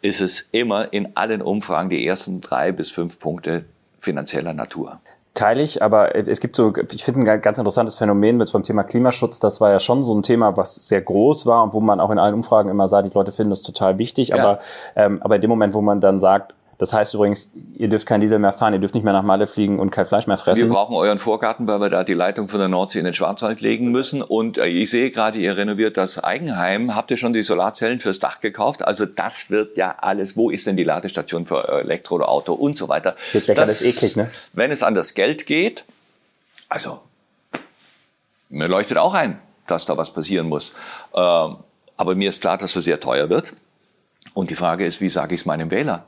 [0.01, 3.65] ist es immer in allen Umfragen die ersten drei bis fünf Punkte
[3.97, 4.99] finanzieller Natur.
[5.33, 8.83] Teile ich, aber es gibt so, ich finde ein ganz interessantes Phänomen mit beim Thema
[8.85, 9.39] Klimaschutz.
[9.39, 12.09] Das war ja schon so ein Thema, was sehr groß war und wo man auch
[12.09, 14.29] in allen Umfragen immer sagt, die Leute finden das total wichtig.
[14.29, 14.37] Ja.
[14.37, 14.59] Aber,
[14.95, 18.19] ähm, aber in dem Moment, wo man dann sagt, das heißt übrigens, ihr dürft kein
[18.19, 20.63] Diesel mehr fahren, ihr dürft nicht mehr nach Malle fliegen und kein Fleisch mehr fressen.
[20.63, 23.61] Wir brauchen euren Vorgarten, weil wir da die Leitung von der Nordsee in den Schwarzwald
[23.61, 24.21] legen müssen.
[24.21, 26.93] Und äh, ich sehe gerade, ihr renoviert das Eigenheim.
[26.95, 28.85] Habt ihr schon die Solarzellen fürs Dach gekauft?
[28.85, 30.35] Also das wird ja alles.
[30.35, 33.15] Wo ist denn die Ladestation für Elektro oder Auto und so weiter?
[33.33, 34.29] Das, das ist eklig, ne?
[34.51, 35.85] Wenn es an das Geld geht,
[36.67, 36.99] also
[38.49, 40.73] mir leuchtet auch ein, dass da was passieren muss.
[41.13, 41.55] Ähm,
[41.97, 43.53] aber mir ist klar, dass es sehr teuer wird.
[44.33, 46.05] Und die Frage ist, wie sage ich es meinem Wähler?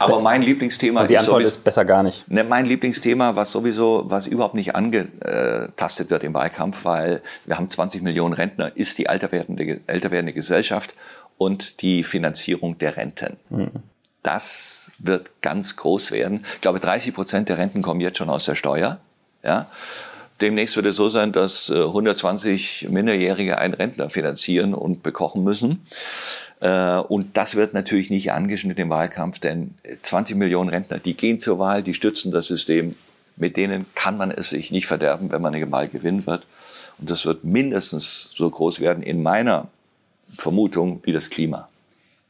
[0.00, 2.30] Aber mein Lieblingsthema Und die Antwort ist, ist besser gar nicht.
[2.30, 7.68] Ne, mein Lieblingsthema, was sowieso, was überhaupt nicht angetastet wird im Wahlkampf, weil wir haben
[7.68, 10.94] 20 Millionen Rentner, ist die älter werdende, älter werdende Gesellschaft
[11.36, 13.36] und die Finanzierung der Renten.
[13.50, 13.70] Mhm.
[14.22, 16.44] Das wird ganz groß werden.
[16.54, 18.98] Ich glaube, 30 Prozent der Renten kommen jetzt schon aus der Steuer.
[19.42, 19.66] Ja.
[20.40, 25.82] Demnächst wird es so sein, dass 120 äh, Minderjährige einen Rentner finanzieren und bekochen müssen.
[26.60, 31.38] Äh, und das wird natürlich nicht angeschnitten im Wahlkampf, denn 20 Millionen Rentner, die gehen
[31.38, 32.94] zur Wahl, die stützen das System.
[33.36, 36.46] Mit denen kann man es sich nicht verderben, wenn man eine Wahl gewinnen wird.
[36.98, 39.68] Und das wird mindestens so groß werden in meiner
[40.30, 41.69] Vermutung wie das Klima.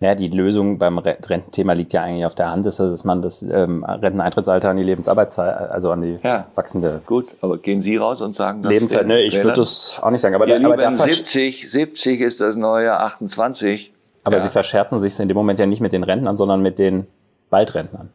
[0.03, 3.85] Ja, die Lösung beim Rententhema liegt ja eigentlich auf der Hand, dass man das ähm,
[3.85, 7.03] Renteneintrittsalter an die Lebensarbeitszeit, also an die ja, wachsende.
[7.05, 8.73] Gut, aber gehen Sie raus und sagen das?
[8.73, 10.35] Lebenszeit, ne, ich würde das auch nicht sagen.
[10.35, 13.93] Aber, ja, da, aber 70, 70 ist das neue 28.
[14.25, 14.43] Aber ja.
[14.43, 17.07] sie verscherzen sich in dem Moment ja nicht mit den Rentnern, sondern mit den
[17.51, 18.09] Baldrentnern,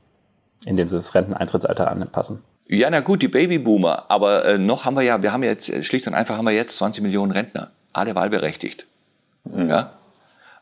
[0.65, 2.41] indem sie das Renteneintrittsalter anpassen.
[2.67, 4.06] Ja, na gut, die Babyboomer.
[4.10, 6.52] Aber äh, noch haben wir ja, wir haben jetzt, äh, schlicht und einfach haben wir
[6.52, 7.69] jetzt 20 Millionen Rentner.
[7.93, 8.88] Alle wahlberechtigt.
[9.43, 9.69] Mhm.
[9.69, 9.91] Ja.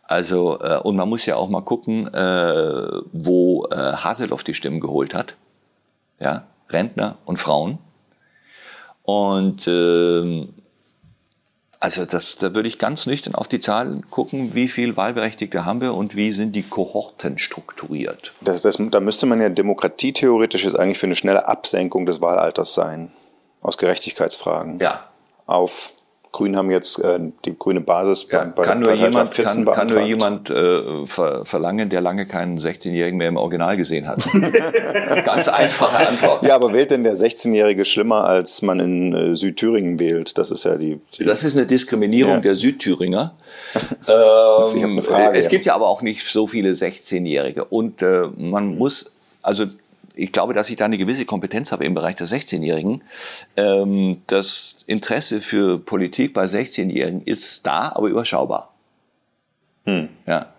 [0.04, 4.80] Also, äh, und man muss ja auch mal gucken, äh, wo äh, Haseloff die Stimmen
[4.80, 5.36] geholt hat.
[6.20, 7.80] Ja, Rentner und Frauen.
[9.04, 10.48] Und äh,
[11.84, 15.82] also das, da würde ich ganz nüchtern auf die Zahlen gucken, wie viel Wahlberechtigte haben
[15.82, 18.34] wir und wie sind die Kohorten strukturiert.
[18.40, 22.74] Das, das, da müsste man ja demokratietheoretisch jetzt eigentlich für eine schnelle Absenkung des Wahlalters
[22.74, 23.12] sein,
[23.60, 24.80] aus Gerechtigkeitsfragen.
[24.80, 25.10] Ja.
[25.46, 25.92] Auf
[26.34, 30.02] Grünen haben jetzt äh, die grüne Basis ja, bei, kann, nur jemand, kann, kann nur
[30.02, 34.28] jemand äh, ver verlangen, der lange keinen 16-Jährigen mehr im Original gesehen hat.
[35.26, 36.44] Ganz einfache Antwort.
[36.44, 40.38] Ja, aber wählt denn der 16-Jährige schlimmer, als man in äh, Südthüringen wählt?
[40.38, 41.00] Das ist ja die.
[41.18, 42.40] die das ist eine Diskriminierung ja.
[42.40, 43.36] der Südthüringer.
[44.08, 49.12] ähm, Frage, es gibt ja aber auch nicht so viele 16-Jährige und äh, man muss
[49.44, 49.66] also
[50.16, 53.04] ich glaube, dass ich da eine gewisse Kompetenz habe im Bereich der 16-Jährigen.
[53.58, 58.74] Ähm, das Interesse für Politik bei 16-Jährigen ist da, aber überschaubar.
[59.86, 60.10] Hm.
[60.28, 60.54] Ja.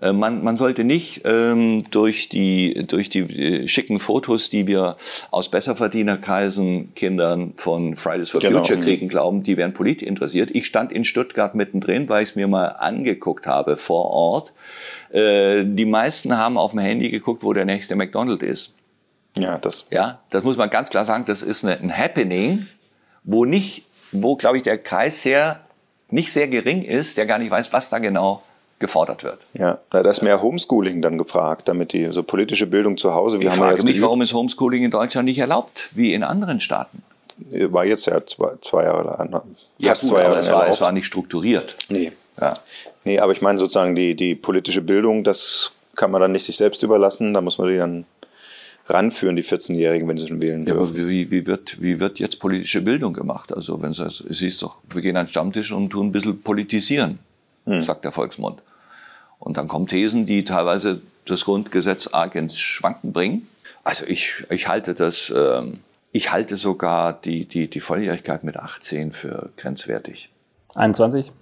[0.00, 4.96] Äh, man, man sollte nicht ähm, durch die, durch die äh, schicken Fotos, die wir
[5.30, 8.58] aus Besserverdienerkreisen Kindern von Fridays for genau.
[8.58, 10.50] Future kriegen, glauben, die wären politisch interessiert.
[10.52, 14.52] Ich stand in Stuttgart mittendrin, weil ich es mir mal angeguckt habe vor Ort.
[15.12, 18.75] Äh, die meisten haben auf dem Handy geguckt, wo der nächste McDonald's ist.
[19.38, 19.86] Ja, das.
[19.90, 21.24] Ja, das muss man ganz klar sagen.
[21.26, 22.66] Das ist eine, ein Happening,
[23.24, 25.60] wo nicht, wo glaube ich der Kreis sehr,
[26.08, 28.40] nicht sehr gering ist, der gar nicht weiß, was da genau
[28.78, 29.38] gefordert wird.
[29.54, 33.40] Ja, da ist mehr Homeschooling dann gefragt, damit die so politische Bildung zu Hause.
[33.40, 37.02] Wir ich frage mich, warum ist Homeschooling in Deutschland nicht erlaubt, wie in anderen Staaten?
[37.38, 39.30] War jetzt ja zwei, zwei Jahre lang.
[39.30, 41.76] Fast ja, gut, zwei Jahre es war, es war nicht strukturiert.
[41.88, 42.12] Nee.
[42.40, 42.54] Ja.
[43.04, 46.56] Nee, aber ich meine sozusagen die, die politische Bildung, das kann man dann nicht sich
[46.56, 48.04] selbst überlassen, da muss man die dann
[48.86, 50.96] ranführen, die 14-Jährigen, wenn sie schon wählen dürfen.
[50.96, 53.52] Ja, aber wie, wie, wird, wie wird jetzt politische Bildung gemacht?
[53.52, 57.18] Also wenn es ist doch, wir gehen an den Stammtisch und tun ein bisschen politisieren,
[57.64, 57.82] hm.
[57.82, 58.62] sagt der Volksmund.
[59.38, 63.46] Und dann kommen Thesen, die teilweise das Grundgesetz arg ins Schwanken bringen.
[63.84, 65.62] Also ich, ich halte das, äh,
[66.12, 70.30] ich halte sogar die, die, die Volljährigkeit mit 18 für grenzwertig.
[70.74, 71.32] 21?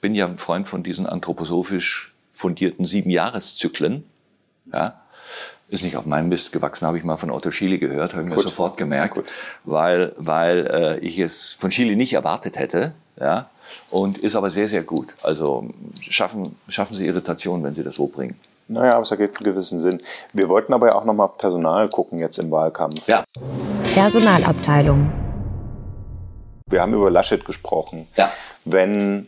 [0.00, 4.04] Bin ja ein Freund von diesen anthroposophisch fundierten Siebenjahreszyklen.
[4.72, 5.00] Ja.
[5.70, 8.28] Ist nicht auf meinem Mist gewachsen, habe ich mal von Otto Schiele gehört, habe ich
[8.28, 9.26] mir sofort gemerkt, Gut.
[9.64, 12.92] weil, weil äh, ich es von Schiele nicht erwartet hätte.
[13.20, 13.48] Ja.
[13.90, 15.14] Und ist aber sehr, sehr gut.
[15.22, 15.68] Also
[16.00, 18.34] schaffen, schaffen Sie Irritation, wenn Sie das so bringen.
[18.66, 20.00] Naja, aber es ergibt einen gewissen Sinn.
[20.32, 23.06] Wir wollten aber ja auch nochmal auf Personal gucken jetzt im Wahlkampf.
[23.08, 23.24] Ja.
[23.94, 25.12] Personalabteilung.
[26.68, 28.06] Wir haben über Laschet gesprochen.
[28.16, 28.30] Ja.
[28.64, 29.26] Wenn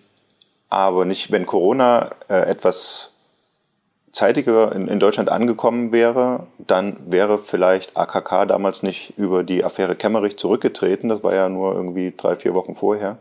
[0.68, 3.14] aber nicht, wenn Corona äh, etwas
[4.12, 9.94] zeitiger in, in Deutschland angekommen wäre, dann wäre vielleicht AKK damals nicht über die Affäre
[9.96, 11.08] Kemmerich zurückgetreten.
[11.08, 13.18] Das war ja nur irgendwie drei, vier Wochen vorher.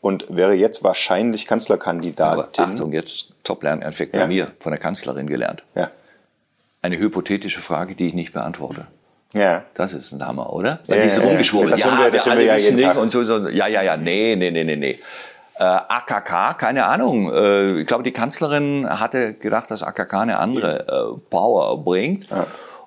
[0.00, 2.64] Und wäre jetzt wahrscheinlich Aber Kanzlerkandidatin.
[2.64, 4.26] Achtung, jetzt Top-Lerneffekt bei Ja.
[4.26, 5.62] mir, von der Kanzlerin gelernt.
[5.76, 5.90] Ja.
[6.82, 8.86] Eine hypothetische Frage, die ich nicht beantworte.
[9.34, 9.62] Ja.
[9.74, 10.80] Das ist ein Hammer, oder?
[10.88, 11.28] Ja, Weil dieses ja, ja.
[11.30, 12.96] rumgeschwurbel, Das ja, wir- das wir wir ja jeden nicht Tag.
[12.98, 14.98] und so, so, ja, ja, ja, nee, nee, nee, nee, nee.
[15.58, 17.32] Äh, AKK, keine Ahnung.
[17.32, 22.26] Äh, ich glaube, die Kanzlerin hatte gedacht, dass AKK eine andere äh, Power bringt.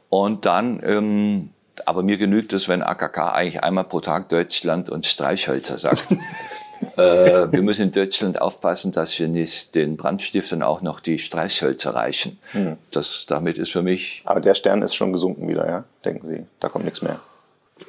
[0.09, 1.49] Und dann, ähm,
[1.85, 6.05] aber mir genügt es, wenn AKK eigentlich einmal pro Tag Deutschland und Streichhölzer sagt.
[6.97, 11.95] äh, wir müssen in Deutschland aufpassen, dass wir nicht den Brandstiftern auch noch die Streichhölzer
[11.95, 12.39] reichen.
[12.51, 12.77] Hm.
[12.91, 15.83] Das, damit ist für mich Aber der Stern ist schon gesunken wieder, ja?
[16.03, 16.45] Denken Sie.
[16.59, 17.19] Da kommt nichts mehr.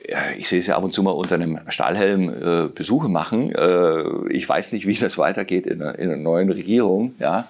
[0.09, 3.53] Ja, ich sehe sie ab und zu mal unter einem Stahlhelm äh, Besuche machen.
[3.55, 7.14] Äh, ich weiß nicht, wie das weitergeht in einer, in einer neuen Regierung.
[7.18, 7.46] Ja.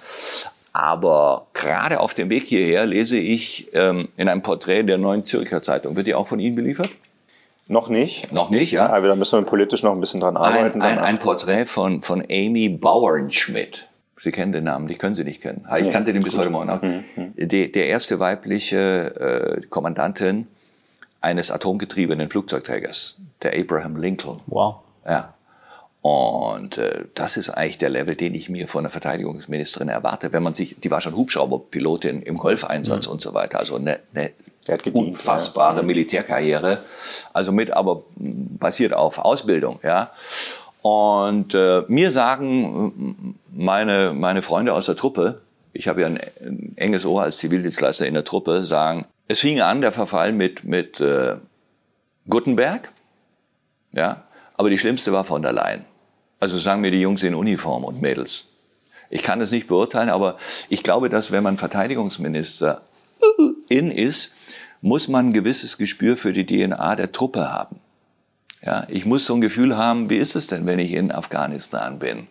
[0.72, 5.62] Aber gerade auf dem Weg hierher lese ich ähm, in einem Porträt der Neuen Zürcher
[5.62, 5.96] Zeitung.
[5.96, 6.90] Wird die auch von Ihnen beliefert?
[7.68, 8.32] Noch nicht.
[8.32, 8.90] Noch nicht, ja?
[8.90, 10.82] Aber da müssen wir politisch noch ein bisschen dran arbeiten.
[10.82, 11.18] Ein, ein, ein.
[11.18, 13.88] Porträt von, von Amy Bauernschmidt.
[14.18, 15.66] Sie kennen den Namen, die können Sie nicht kennen.
[15.78, 16.82] Ich kannte den bis heute Morgen auch.
[16.82, 17.04] Mhm,
[17.36, 20.46] Die, der erste weibliche äh, Kommandantin
[21.26, 24.40] eines atomgetriebenen Flugzeugträgers, der Abraham Lincoln.
[24.46, 24.76] Wow.
[25.04, 25.34] Ja.
[26.00, 30.44] Und äh, das ist eigentlich der Level, den ich mir von der Verteidigungsministerin erwarte, wenn
[30.44, 34.30] man sich, die war schon Hubschrauberpilotin im Golfeinsatz und so weiter, also eine, eine
[34.68, 36.78] Der hat gedient, unfassbare Militärkarriere,
[37.32, 40.12] also mit aber basiert auf Ausbildung, ja.
[40.80, 45.40] Und äh, mir sagen äh, meine, meine Freunde aus der Truppe,
[45.72, 49.60] ich habe ja ein, ein enges Ohr als Zivildienstleister in der Truppe, sagen, es fing
[49.60, 51.36] an, der Verfall mit, mit äh,
[52.28, 52.92] Gutenberg,
[53.92, 55.84] ja, aber die schlimmste war von der Leyen.
[56.38, 58.44] Also sagen mir die Jungs in Uniform und Mädels.
[59.10, 60.36] Ich kann das nicht beurteilen, aber
[60.68, 62.82] ich glaube, dass wenn man Verteidigungsminister
[63.68, 64.32] in ist,
[64.80, 67.80] muss man ein gewisses Gespür für die DNA der Truppe haben.
[68.62, 71.98] Ja, ich muss so ein Gefühl haben, wie ist es denn, wenn ich in Afghanistan
[71.98, 72.26] bin?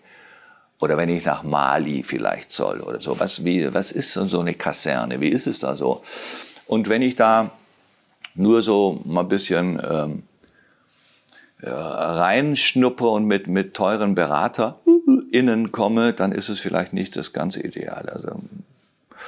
[0.79, 3.17] Oder wenn ich nach Mali vielleicht soll oder so.
[3.19, 5.21] Was, wie, was ist so eine Kaserne?
[5.21, 6.01] Wie ist es da so?
[6.67, 7.51] Und wenn ich da
[8.35, 10.23] nur so mal ein bisschen ähm,
[11.63, 17.61] ja, reinschnuppe und mit, mit teuren BeraterInnen komme, dann ist es vielleicht nicht das ganze
[17.61, 18.09] Ideal.
[18.09, 18.29] Also,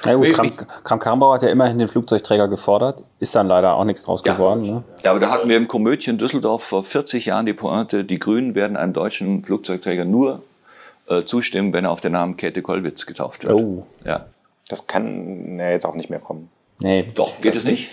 [0.04, 3.02] Na gut, Kram, Kram Karrenbauer hat ja immerhin den Flugzeugträger gefordert.
[3.18, 4.34] Ist dann leider auch nichts draus Ja.
[4.34, 4.62] geworden.
[4.62, 4.84] Ne?
[5.02, 8.54] ja, aber da hatten wir im Komödien Düsseldorf vor 40 Jahren die Pointe, die Grünen
[8.54, 10.42] werden einem deutschen Flugzeugträger nur
[11.08, 13.54] äh, zustimmen, wenn er auf den Namen Käthe Kollwitz getauft wird.
[13.54, 13.86] Oh.
[14.04, 14.26] Ja.
[14.68, 16.50] Das kann ja jetzt auch nicht mehr kommen.
[16.80, 17.08] Nee.
[17.14, 17.90] Doch, geht es nicht?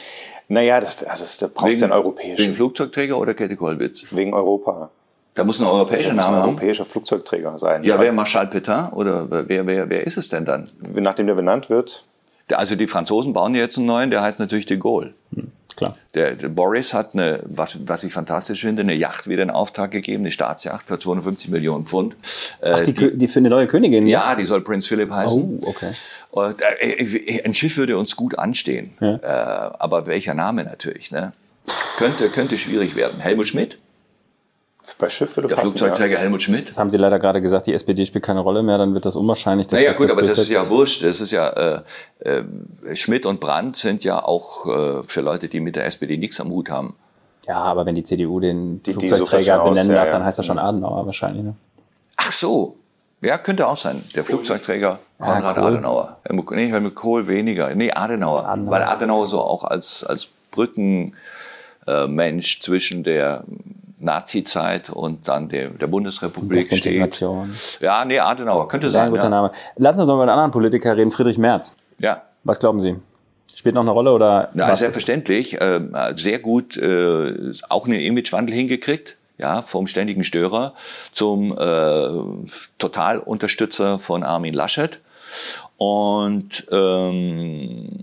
[0.48, 2.54] Naja, das, also das, da braucht es einen Wegen europäischen.
[2.54, 4.06] Flugzeugträger oder Käthe Kollwitz?
[4.12, 4.92] Wegen Europa.
[5.34, 6.50] Da muss ein europäischer Das muss ein Name haben.
[6.50, 7.84] europäischer Flugzeugträger sein.
[7.84, 10.70] Ja, wer Marschall Pétain oder wer, wer, wer ist es denn dann?
[10.94, 12.04] Nachdem der benannt wird,
[12.54, 15.14] Also die Franzosen bauen jetzt einen neuen, der heißt natürlich de Gaulle.
[15.76, 15.98] Klar.
[16.14, 19.92] Der, der Boris hat eine, was, was ich fantastisch finde, eine Yacht wieder in Auftrag
[19.92, 22.16] gegeben, eine Staatsjacht für 250 Millionen Pfund.
[22.64, 24.08] Ach, Äh, die, Kö- die für eine neue Königin?
[24.08, 25.60] ja, die soll Prinz Philipp heißen.
[25.62, 25.92] Oh, okay.
[26.32, 28.92] Und, äh, ein Schiff würde uns gut anstehen.
[29.02, 29.16] Ja.
[29.16, 31.34] Äh, aber welcher Name natürlich, ne?
[31.98, 33.20] Könnte, könnte schwierig werden.
[33.20, 33.78] Helmut Schmidt?
[34.94, 35.70] Bei Schiff würde Der passen.
[35.70, 36.66] Flugzeugträger Helmut Schmidt?
[36.66, 39.16] Jetzt haben Sie leider gerade gesagt, die SPD spielt keine Rolle mehr, dann wird das
[39.16, 41.04] unwahrscheinlich, dass Naja sich gut, aber das ist ja wurscht.
[41.04, 41.82] Das ist ja äh,
[42.20, 46.40] äh, Schmidt und Brandt sind ja auch äh, für Leute, die mit der SPD nichts
[46.40, 46.96] am Hut haben.
[47.48, 50.14] Ja, aber wenn die CDU den Die- die das Flugzeugträger aus, benennen ja, darf, ja.
[50.14, 51.44] dann heißt das schon Adenauer wahrscheinlich.
[51.44, 51.56] Ne?
[52.18, 52.76] Ach so.
[53.22, 54.04] Ja, könnte auch sein.
[54.16, 55.64] Der Flugzeugträger Konrad Kohl.
[55.64, 56.18] Adenauer.
[56.26, 57.74] Helmut, nee, Helmut Kohl weniger.
[57.74, 58.46] Nee, Adenauer.
[58.48, 58.72] Adenauer.
[58.72, 61.14] Weil Adenauer so auch als, als Brückenmensch
[61.88, 63.44] äh, Mensch zwischen der
[64.06, 67.22] Nazi-Zeit und dann der, der Bundesrepublik steht.
[67.82, 68.68] Ja, nee, Adenauer.
[68.68, 69.10] Könnte sein.
[69.12, 69.30] guter Ja.
[69.30, 69.52] Name.
[69.76, 71.76] Lassen Sie uns noch über einen anderen Politiker reden, Friedrich Merz.
[72.00, 72.22] ja.
[72.48, 72.96] Was glauben Sie?
[73.56, 74.50] Spielt noch eine Rolle oder?
[74.54, 75.60] Ja, selbstverständlich.
[75.60, 75.80] Äh,
[76.16, 79.18] sehr gut äh, auch einen Imagewandel hingekriegt.
[79.38, 80.76] Ja, vom ständigen Störer
[81.12, 82.10] zum äh,
[82.78, 85.00] Totalunterstützer von Armin Laschet.
[85.78, 88.00] Und ähm,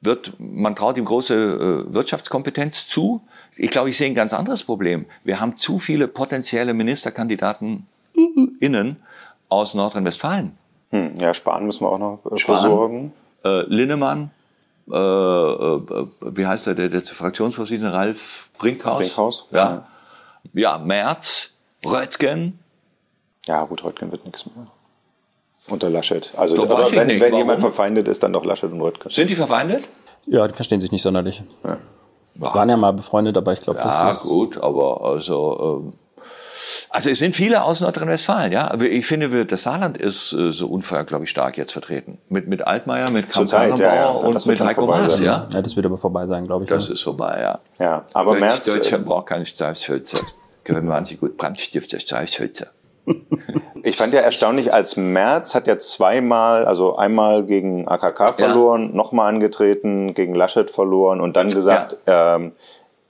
[0.00, 1.34] wird, man traut ihm große
[1.90, 3.20] äh, Wirtschaftskompetenz zu.
[3.56, 5.06] Ich glaube, ich sehe ein ganz anderes Problem.
[5.22, 7.86] Wir haben zu viele potenzielle Ministerkandidaten
[8.60, 8.96] innen
[9.48, 10.56] aus Nordrhein-Westfalen.
[10.90, 12.56] Hm, ja, Spahn müssen wir auch noch äh, Spahn.
[12.56, 13.12] versorgen.
[13.44, 14.30] Äh, Linnemann,
[14.90, 18.98] äh, äh, wie heißt der, der, der Fraktionsvorsitzende, Ralf Brinkhaus?
[18.98, 19.86] Brinkhaus, ja.
[20.52, 21.50] Ja, Merz,
[21.84, 22.58] Röttgen.
[23.46, 24.66] Ja, gut, Röttgen wird nichts mehr.
[25.68, 26.32] Unter Laschet.
[26.36, 29.10] Also, aber wenn, wenn jemand verfeindet ist, dann doch Laschet und Röttgen.
[29.10, 29.88] Sind die verfeindet?
[30.26, 31.42] Ja, die verstehen sich nicht sonderlich.
[31.64, 31.78] Ja.
[32.34, 34.28] Die waren ja mal befreundet, aber ich glaube, Ja, das ist.
[34.28, 35.92] gut, aber also, ähm,
[36.90, 38.74] also es sind viele aus Nordrhein-Westfalen, ja.
[38.80, 42.18] Ich finde, wir- das Saarland ist äh, so unfair, glaube ich, stark jetzt vertreten.
[42.28, 44.08] Mit, mit Altmaier, mit Kamp ja, ja.
[44.10, 45.46] Und mit Heiko Maas, sein, ja.
[45.52, 46.68] Ja, das wird aber vorbei sein, glaube ich.
[46.70, 46.94] Das ne?
[46.94, 47.58] ist vorbei, ja.
[47.78, 50.18] Ja, aber Deutsch, Merz, Deutschland braucht keine Strafschütze.
[50.64, 52.68] Können wir sich gut Brandstifter, Strafschütze.
[53.86, 59.28] Ich fand ja erstaunlich, als Merz hat ja zweimal, also einmal gegen AKK verloren, nochmal
[59.28, 62.52] angetreten, gegen Laschet verloren und dann gesagt, ähm,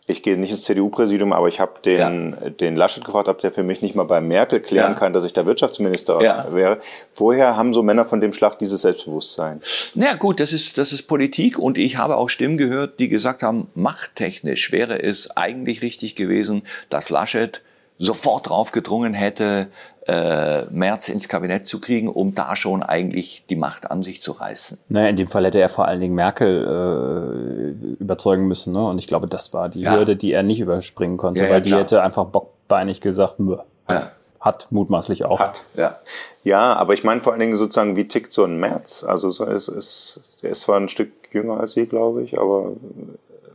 [0.07, 3.62] ich gehe nicht ins CDU-Präsidium, aber ich habe den, den Laschet gefragt, ob der für
[3.62, 4.98] mich nicht mal bei Merkel klären Ja.
[4.98, 6.52] kann, dass ich der Wirtschaftsminister Ja.
[6.52, 6.78] wäre.
[7.14, 9.62] Woher haben so Männer von dem Schlag dieses Selbstbewusstsein?
[9.94, 13.09] Na ja, gut, das ist, das ist Politik und ich habe auch Stimmen gehört, die
[13.09, 17.62] gesagt haben, machttechnisch wäre es eigentlich richtig gewesen, dass Laschet
[17.98, 19.68] sofort drauf gedrungen hätte,
[20.07, 24.33] äh, Merz ins Kabinett zu kriegen, um da schon eigentlich die Macht an sich zu
[24.33, 24.78] reißen.
[24.88, 28.72] Naja, in dem Fall hätte er vor allen Dingen Merkel äh, überzeugen müssen.
[28.74, 28.85] Ne?
[28.85, 29.92] Und ich glaube, das war die Ja.
[29.96, 31.80] Hürde, die er nicht überspringen konnte, Ja, ja, weil die klar.
[31.80, 33.57] hätte einfach bockbeinig gesagt, Mö.
[33.88, 34.11] Ja.
[34.40, 35.38] Hat mutmaßlich auch.
[35.40, 35.62] Hat.
[35.74, 35.98] Ja.
[36.42, 39.02] Ja, aber ich meine vor allen Dingen sozusagen, wie tickt so ein Merz?
[39.04, 42.72] Also so ist, ist, der ist zwar ein Stück jünger als Sie, glaube ich, aber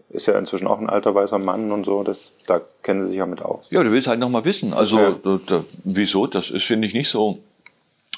[0.09, 2.03] ist ja inzwischen auch ein alter weißer Mann und so.
[2.03, 3.69] Das, da kennen Sie sich ja mit aus.
[3.71, 4.73] Ja, du willst halt noch mal wissen.
[4.73, 5.15] Also Ja.
[5.23, 6.25] da, da, wieso?
[6.27, 7.39] Das ist finde ich nicht so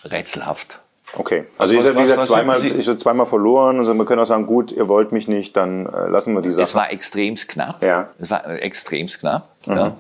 [0.06, 0.80] rätselhaft.
[1.14, 3.78] Okay, also Was- ich habe gesagt, zweimal, ich zweimal verloren.
[3.80, 6.52] Also wir können auch sagen, gut, ihr wollt mich nicht, dann äh, lassen wir die
[6.52, 6.64] Sache.
[6.64, 7.82] Es war extremst knapp.
[7.84, 8.10] Ja.
[8.18, 9.50] Es war äh, extremst knapp.
[9.66, 9.98] Ja.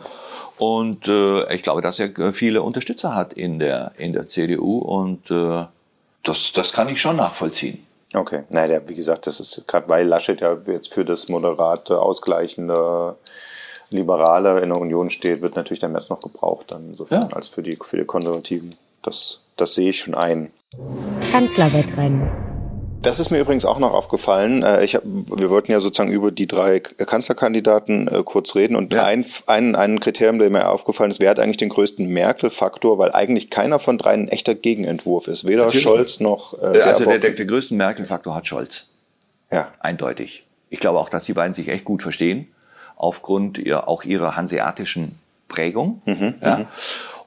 [0.57, 4.77] Und äh, ich glaube, dass er äh, viele Unterstützer hat in der, in der CDU
[4.77, 5.65] und äh,
[6.23, 7.85] das, das kann ich schon nachvollziehen.
[8.13, 13.15] Okay, naja, wie gesagt, das ist gerade weil Laschet ja jetzt für das moderate, ausgleichende,
[13.89, 17.35] liberale in der Union steht, wird natürlich der Merz noch gebraucht dann insofern Ja.
[17.35, 18.75] als für die, für die Konservativen.
[19.01, 20.51] Das, das sehe ich schon ein.
[21.31, 22.50] Kanzlerwettrennen.
[23.01, 24.61] Das ist mir übrigens auch noch aufgefallen.
[24.63, 28.75] Äh, Ich hab, wir wollten ja sozusagen über die drei K- Kanzlerkandidaten äh, kurz reden
[28.75, 29.03] und Ja.
[29.05, 33.11] ein, ein, ein Kriterium, der mir aufgefallen ist, wer hat eigentlich den größten Merkel-Faktor, weil
[33.11, 35.47] eigentlich keiner von dreien ein echter Gegenentwurf ist.
[35.47, 35.83] Weder Natürlich.
[35.83, 38.89] Scholz noch äh, also der, der, der größten Merkel-Faktor hat Scholz.
[39.51, 39.67] ja.
[39.79, 40.43] Eindeutig.
[40.69, 42.47] Ich glaube auch, dass die beiden sich echt gut verstehen,
[42.95, 46.01] aufgrund ihr, auch ihrer hanseatischen Prägung.
[46.05, 46.65] ja.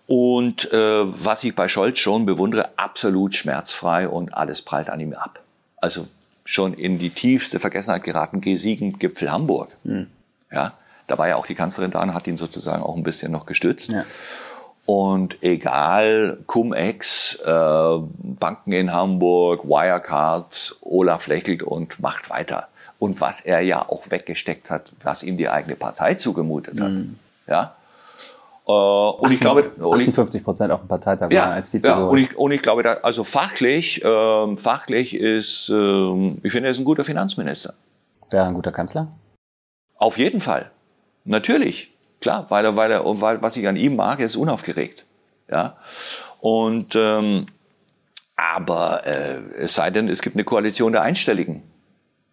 [0.07, 5.15] Und äh, was ich bei Scholz schon bewundere, absolut schmerzfrei und alles prallt an ihm
[5.15, 5.41] ab.
[5.85, 6.07] Also
[6.47, 9.69] schon in die tiefste Vergessenheit geraten, G7 Gipfel Hamburg.
[10.51, 10.73] Ja,
[11.07, 13.45] da war ja auch die Kanzlerin da und hat ihn sozusagen auch ein bisschen noch
[13.45, 13.91] gestützt.
[13.91, 14.03] Ja.
[14.87, 17.99] Und egal, Cum-Ex, äh,
[18.41, 22.69] Banken in Hamburg, Wirecard, Olaf lächelt und macht weiter.
[22.99, 26.93] Und was er ja auch weggesteckt hat, was ihm die eigene Partei zugemutet hat.
[27.47, 27.77] Ja.
[28.67, 31.99] Äh, und ich glaube, und ich, 58 Prozent auf dem Parteitag ja, als Vize ja
[31.99, 36.71] und, ich, und ich glaube, da, also fachlich, ähm, fachlich ist, ähm, ich finde, er
[36.71, 37.75] ist ein guter Finanzminister.
[38.31, 39.09] Wäre ein guter Kanzler?
[39.97, 40.71] Auf jeden Fall.
[41.25, 41.93] Natürlich.
[42.21, 45.05] Klar, weil er, weil er, weil, was ich an ihm mag, er ist unaufgeregt.
[45.51, 45.77] Ja.
[46.41, 47.47] Und, ähm,
[48.37, 51.63] aber, äh, es sei denn, es gibt eine Koalition der Einstelligen.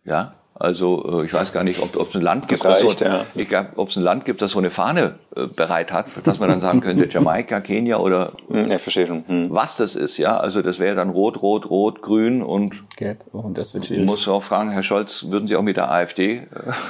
[0.06, 0.34] Ja.
[0.62, 3.06] Also, äh, ich weiß gar nicht, ob ob es ein Land gibt, Das reicht, so,
[3.06, 3.26] ja.
[3.36, 6.39] ich glaub, ob es ein Land gibt, das so eine Fahne äh, bereit hat, dass
[6.39, 9.24] man dann sagen könnte, Jamaika, Kenia oder Hm, ja, verstehe schon.
[9.28, 9.47] Hm.
[9.50, 10.38] was das ist, ja.
[10.38, 13.24] Also das wäre dann rot, rot, rot, grün und Gelb.
[13.32, 14.06] Und das wird ich schwierig.
[14.06, 16.36] muss auch fragen, Herr Scholz, würden Sie auch mit der AfD?
[16.38, 16.43] Äh,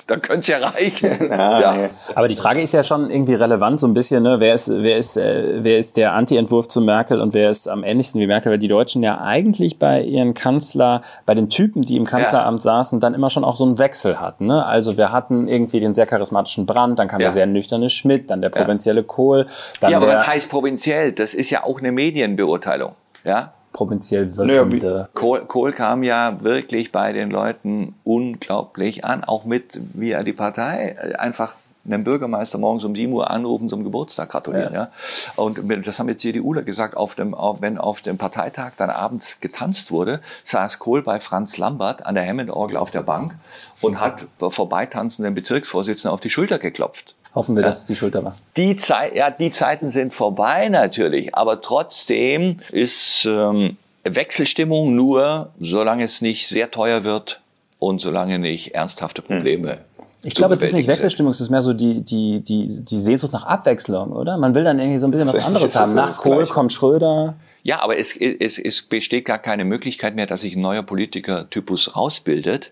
[0.07, 1.31] Da könnte es ja reichen.
[1.31, 1.89] Ah, ja.
[2.13, 4.39] Aber die Frage ist ja schon irgendwie relevant, so ein bisschen, ne?
[4.39, 7.83] wer, ist, wer, ist, äh, wer ist der Anti-Entwurf zu Merkel und wer ist am
[7.83, 8.51] ähnlichsten wie Merkel?
[8.51, 12.99] Weil die Deutschen ja eigentlich bei ihren Kanzler, bei den Typen, die im Kanzleramt saßen,
[12.99, 14.47] dann immer schon auch so einen Wechsel hatten.
[14.47, 14.65] Ne?
[14.65, 17.27] Also wir hatten irgendwie den sehr charismatischen Brandt, dann kam Ja.
[17.27, 19.47] der sehr nüchterne Schmidt, dann der provinzielle Kohl,
[19.79, 21.11] dann Ja, aber der was heißt provinziell?
[21.11, 22.93] Das ist ja auch eine Medienbeurteilung.
[23.23, 23.53] Ja?
[23.73, 25.09] provinziell Naja, wirkende.
[25.13, 30.33] Kohl, Kohl kam ja wirklich bei den Leuten unglaublich an, auch mit, wie er die
[30.33, 31.53] Partei äh, einfach
[31.85, 34.73] einen Bürgermeister morgens um 7 Uhr anrufen zum Geburtstag gratulieren.
[34.73, 34.91] Ja.
[35.35, 38.89] Und mit- das haben wir CDUler gesagt, auf dem, auf, wenn auf dem Parteitag dann
[38.89, 43.35] abends getanzt wurde, saß Kohl bei Franz Lambert an der Hammond-Orgel auf der Bank
[43.81, 47.15] und hat vorbeitanzenden Bezirksvorsitzenden auf die Schulter geklopft.
[47.33, 48.35] Hoffen wir, dass es die Schulter war.
[48.57, 56.03] Die, Zeit, ja, die Zeiten sind vorbei natürlich, aber trotzdem ist ähm, Wechselstimmung nur, solange
[56.03, 57.39] es nicht sehr teuer wird,
[57.79, 59.79] und solange nicht ernsthafte Probleme.
[60.23, 60.87] Ich glaube, es ist nicht.
[60.87, 64.37] Wechselstimmung, es ist mehr so die, die, die, die Sehnsucht nach Abwechslung, oder?
[64.37, 65.95] Man will dann irgendwie so ein bisschen was Das anderes haben.
[65.95, 66.53] Nach Kohl Gleiche.
[66.53, 67.35] kommt Schröder.
[67.63, 71.95] Ja, aber es, es, es besteht gar keine Möglichkeit mehr, dass sich ein neuer Politikertypus
[71.95, 72.71] rausbildet,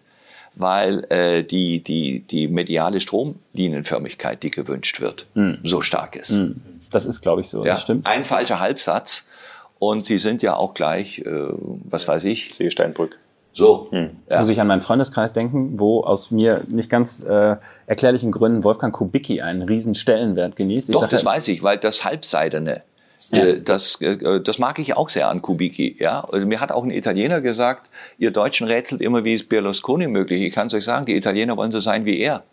[0.56, 5.28] weil äh, die, die, die mediale Stromlinienförmigkeit, die gewünscht wird,
[5.64, 6.40] so stark ist.
[6.92, 7.64] Das ist, glaube ich, so.
[7.66, 7.74] Ja?
[7.74, 8.06] Das stimmt.
[8.08, 9.26] Ein falscher Halbsatz
[9.78, 12.72] und sie sind ja auch gleich, äh, was weiß ich, Sehe
[13.60, 13.90] So.
[14.30, 14.40] Ja.
[14.40, 18.94] Muss ich an meinen Freundeskreis denken, wo aus mir nicht ganz äh, erklärlichen Gründen Wolfgang
[18.94, 20.90] Kubicki einen riesen Stellenwert genießt.
[20.90, 22.84] Ich Doch, das ja- weiß ich, weil das Halbseidene,
[23.32, 25.98] äh, das, äh, das mag ich auch sehr an Kubicki.
[26.00, 26.22] Ja?
[26.32, 30.42] Also mir hat auch ein Italiener gesagt, ihr Deutschen rätselt immer, wie ist Berlusconi möglich.
[30.42, 32.44] Ich kann es euch sagen, die Italiener wollen so sein wie er.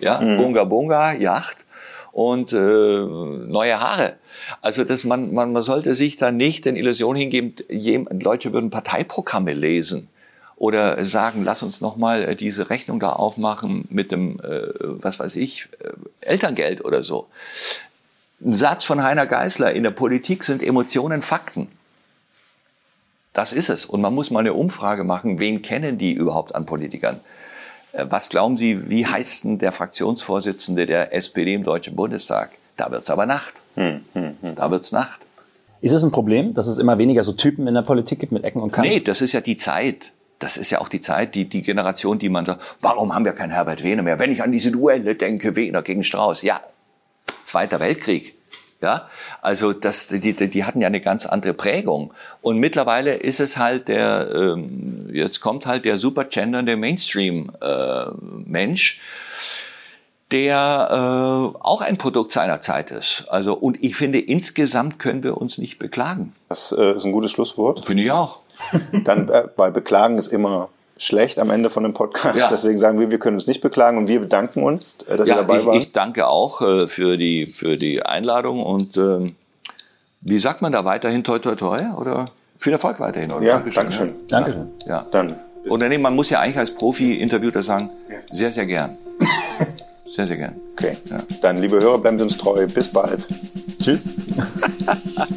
[0.00, 0.18] Ja?
[0.18, 1.64] Bunga Bunga, Yacht
[2.12, 4.14] und äh, neue Haare.
[4.60, 8.70] Also das, man, man, man sollte sich da nicht den Illusionen hingeben, jem- Leute würden
[8.70, 10.08] Parteiprogramme lesen
[10.56, 15.18] oder sagen, lass uns noch mal äh, diese Rechnung da aufmachen mit dem, äh, was
[15.18, 15.90] weiß ich, äh,
[16.20, 17.26] Elterngeld oder so.
[18.44, 21.68] Ein Satz von Heiner Geißler, in der Politik sind Emotionen Fakten.
[23.32, 23.84] Das ist es.
[23.84, 27.18] Und man muss mal eine Umfrage machen, wen kennen die überhaupt an Politikern?
[27.92, 32.50] Äh, Was glauben Sie, wie heißt denn der Fraktionsvorsitzende der SPD im Deutschen Bundestag?
[32.76, 33.54] Da wird's aber Nacht.
[33.76, 35.20] Da wird's Nacht.
[35.80, 38.42] Ist es ein Problem, dass es immer weniger so Typen in der Politik gibt mit
[38.44, 38.90] Ecken und Kanten?
[38.90, 40.12] Nee, das ist ja die Zeit.
[40.44, 43.32] Das ist ja auch die Zeit, die, die Generation, die man sagt, warum haben wir
[43.32, 44.18] keinen Herbert Wehner mehr?
[44.18, 46.60] Wenn ich an diese Duelle denke, Wehner gegen Strauß, ja,
[47.42, 48.34] Zweiter Weltkrieg.
[48.82, 49.08] Ja,
[49.40, 52.12] also das, die, die hatten ja eine ganz andere Prägung.
[52.42, 59.00] Und mittlerweile ist es halt der, ähm, jetzt kommt halt der super gendernde Mainstream-Mensch,
[60.30, 60.94] der äh,
[61.58, 63.24] auch ein Produkt seiner Zeit ist.
[63.28, 66.34] Also und ich finde, insgesamt können wir uns nicht beklagen.
[66.50, 67.86] Das äh, ist ein gutes Schlusswort.
[67.86, 68.43] Finde ich auch.
[69.04, 72.38] Dann, äh, weil beklagen ist immer schlecht am Ende von einem Podcast.
[72.38, 72.48] Ja.
[72.48, 75.34] Deswegen sagen wir, wir können uns nicht beklagen und wir bedanken uns, äh, dass ihr
[75.34, 75.76] Ja, dabei ich, wart.
[75.76, 79.34] ich danke auch äh, für, die, für die Einladung und ähm,
[80.20, 82.24] wie sagt man da weiterhin toi toi toi oder
[82.58, 83.32] viel Erfolg weiterhin.
[83.32, 83.44] Oder?
[83.44, 84.14] ja, Dankeschön.
[84.28, 84.70] Dankeschön.
[84.86, 84.98] Ja.
[84.98, 85.06] ja.
[85.10, 85.34] Dann
[85.68, 87.90] Oder nee, man muss ja eigentlich als Profi-Interviewter sagen,
[88.32, 88.96] sehr, sehr gern.
[90.06, 90.54] Sehr, sehr gern.
[90.74, 90.96] Okay.
[91.40, 92.68] Dann, liebe Hörer, bleibt uns treu.
[92.68, 93.26] Bis bald.
[93.82, 94.10] Tschüss.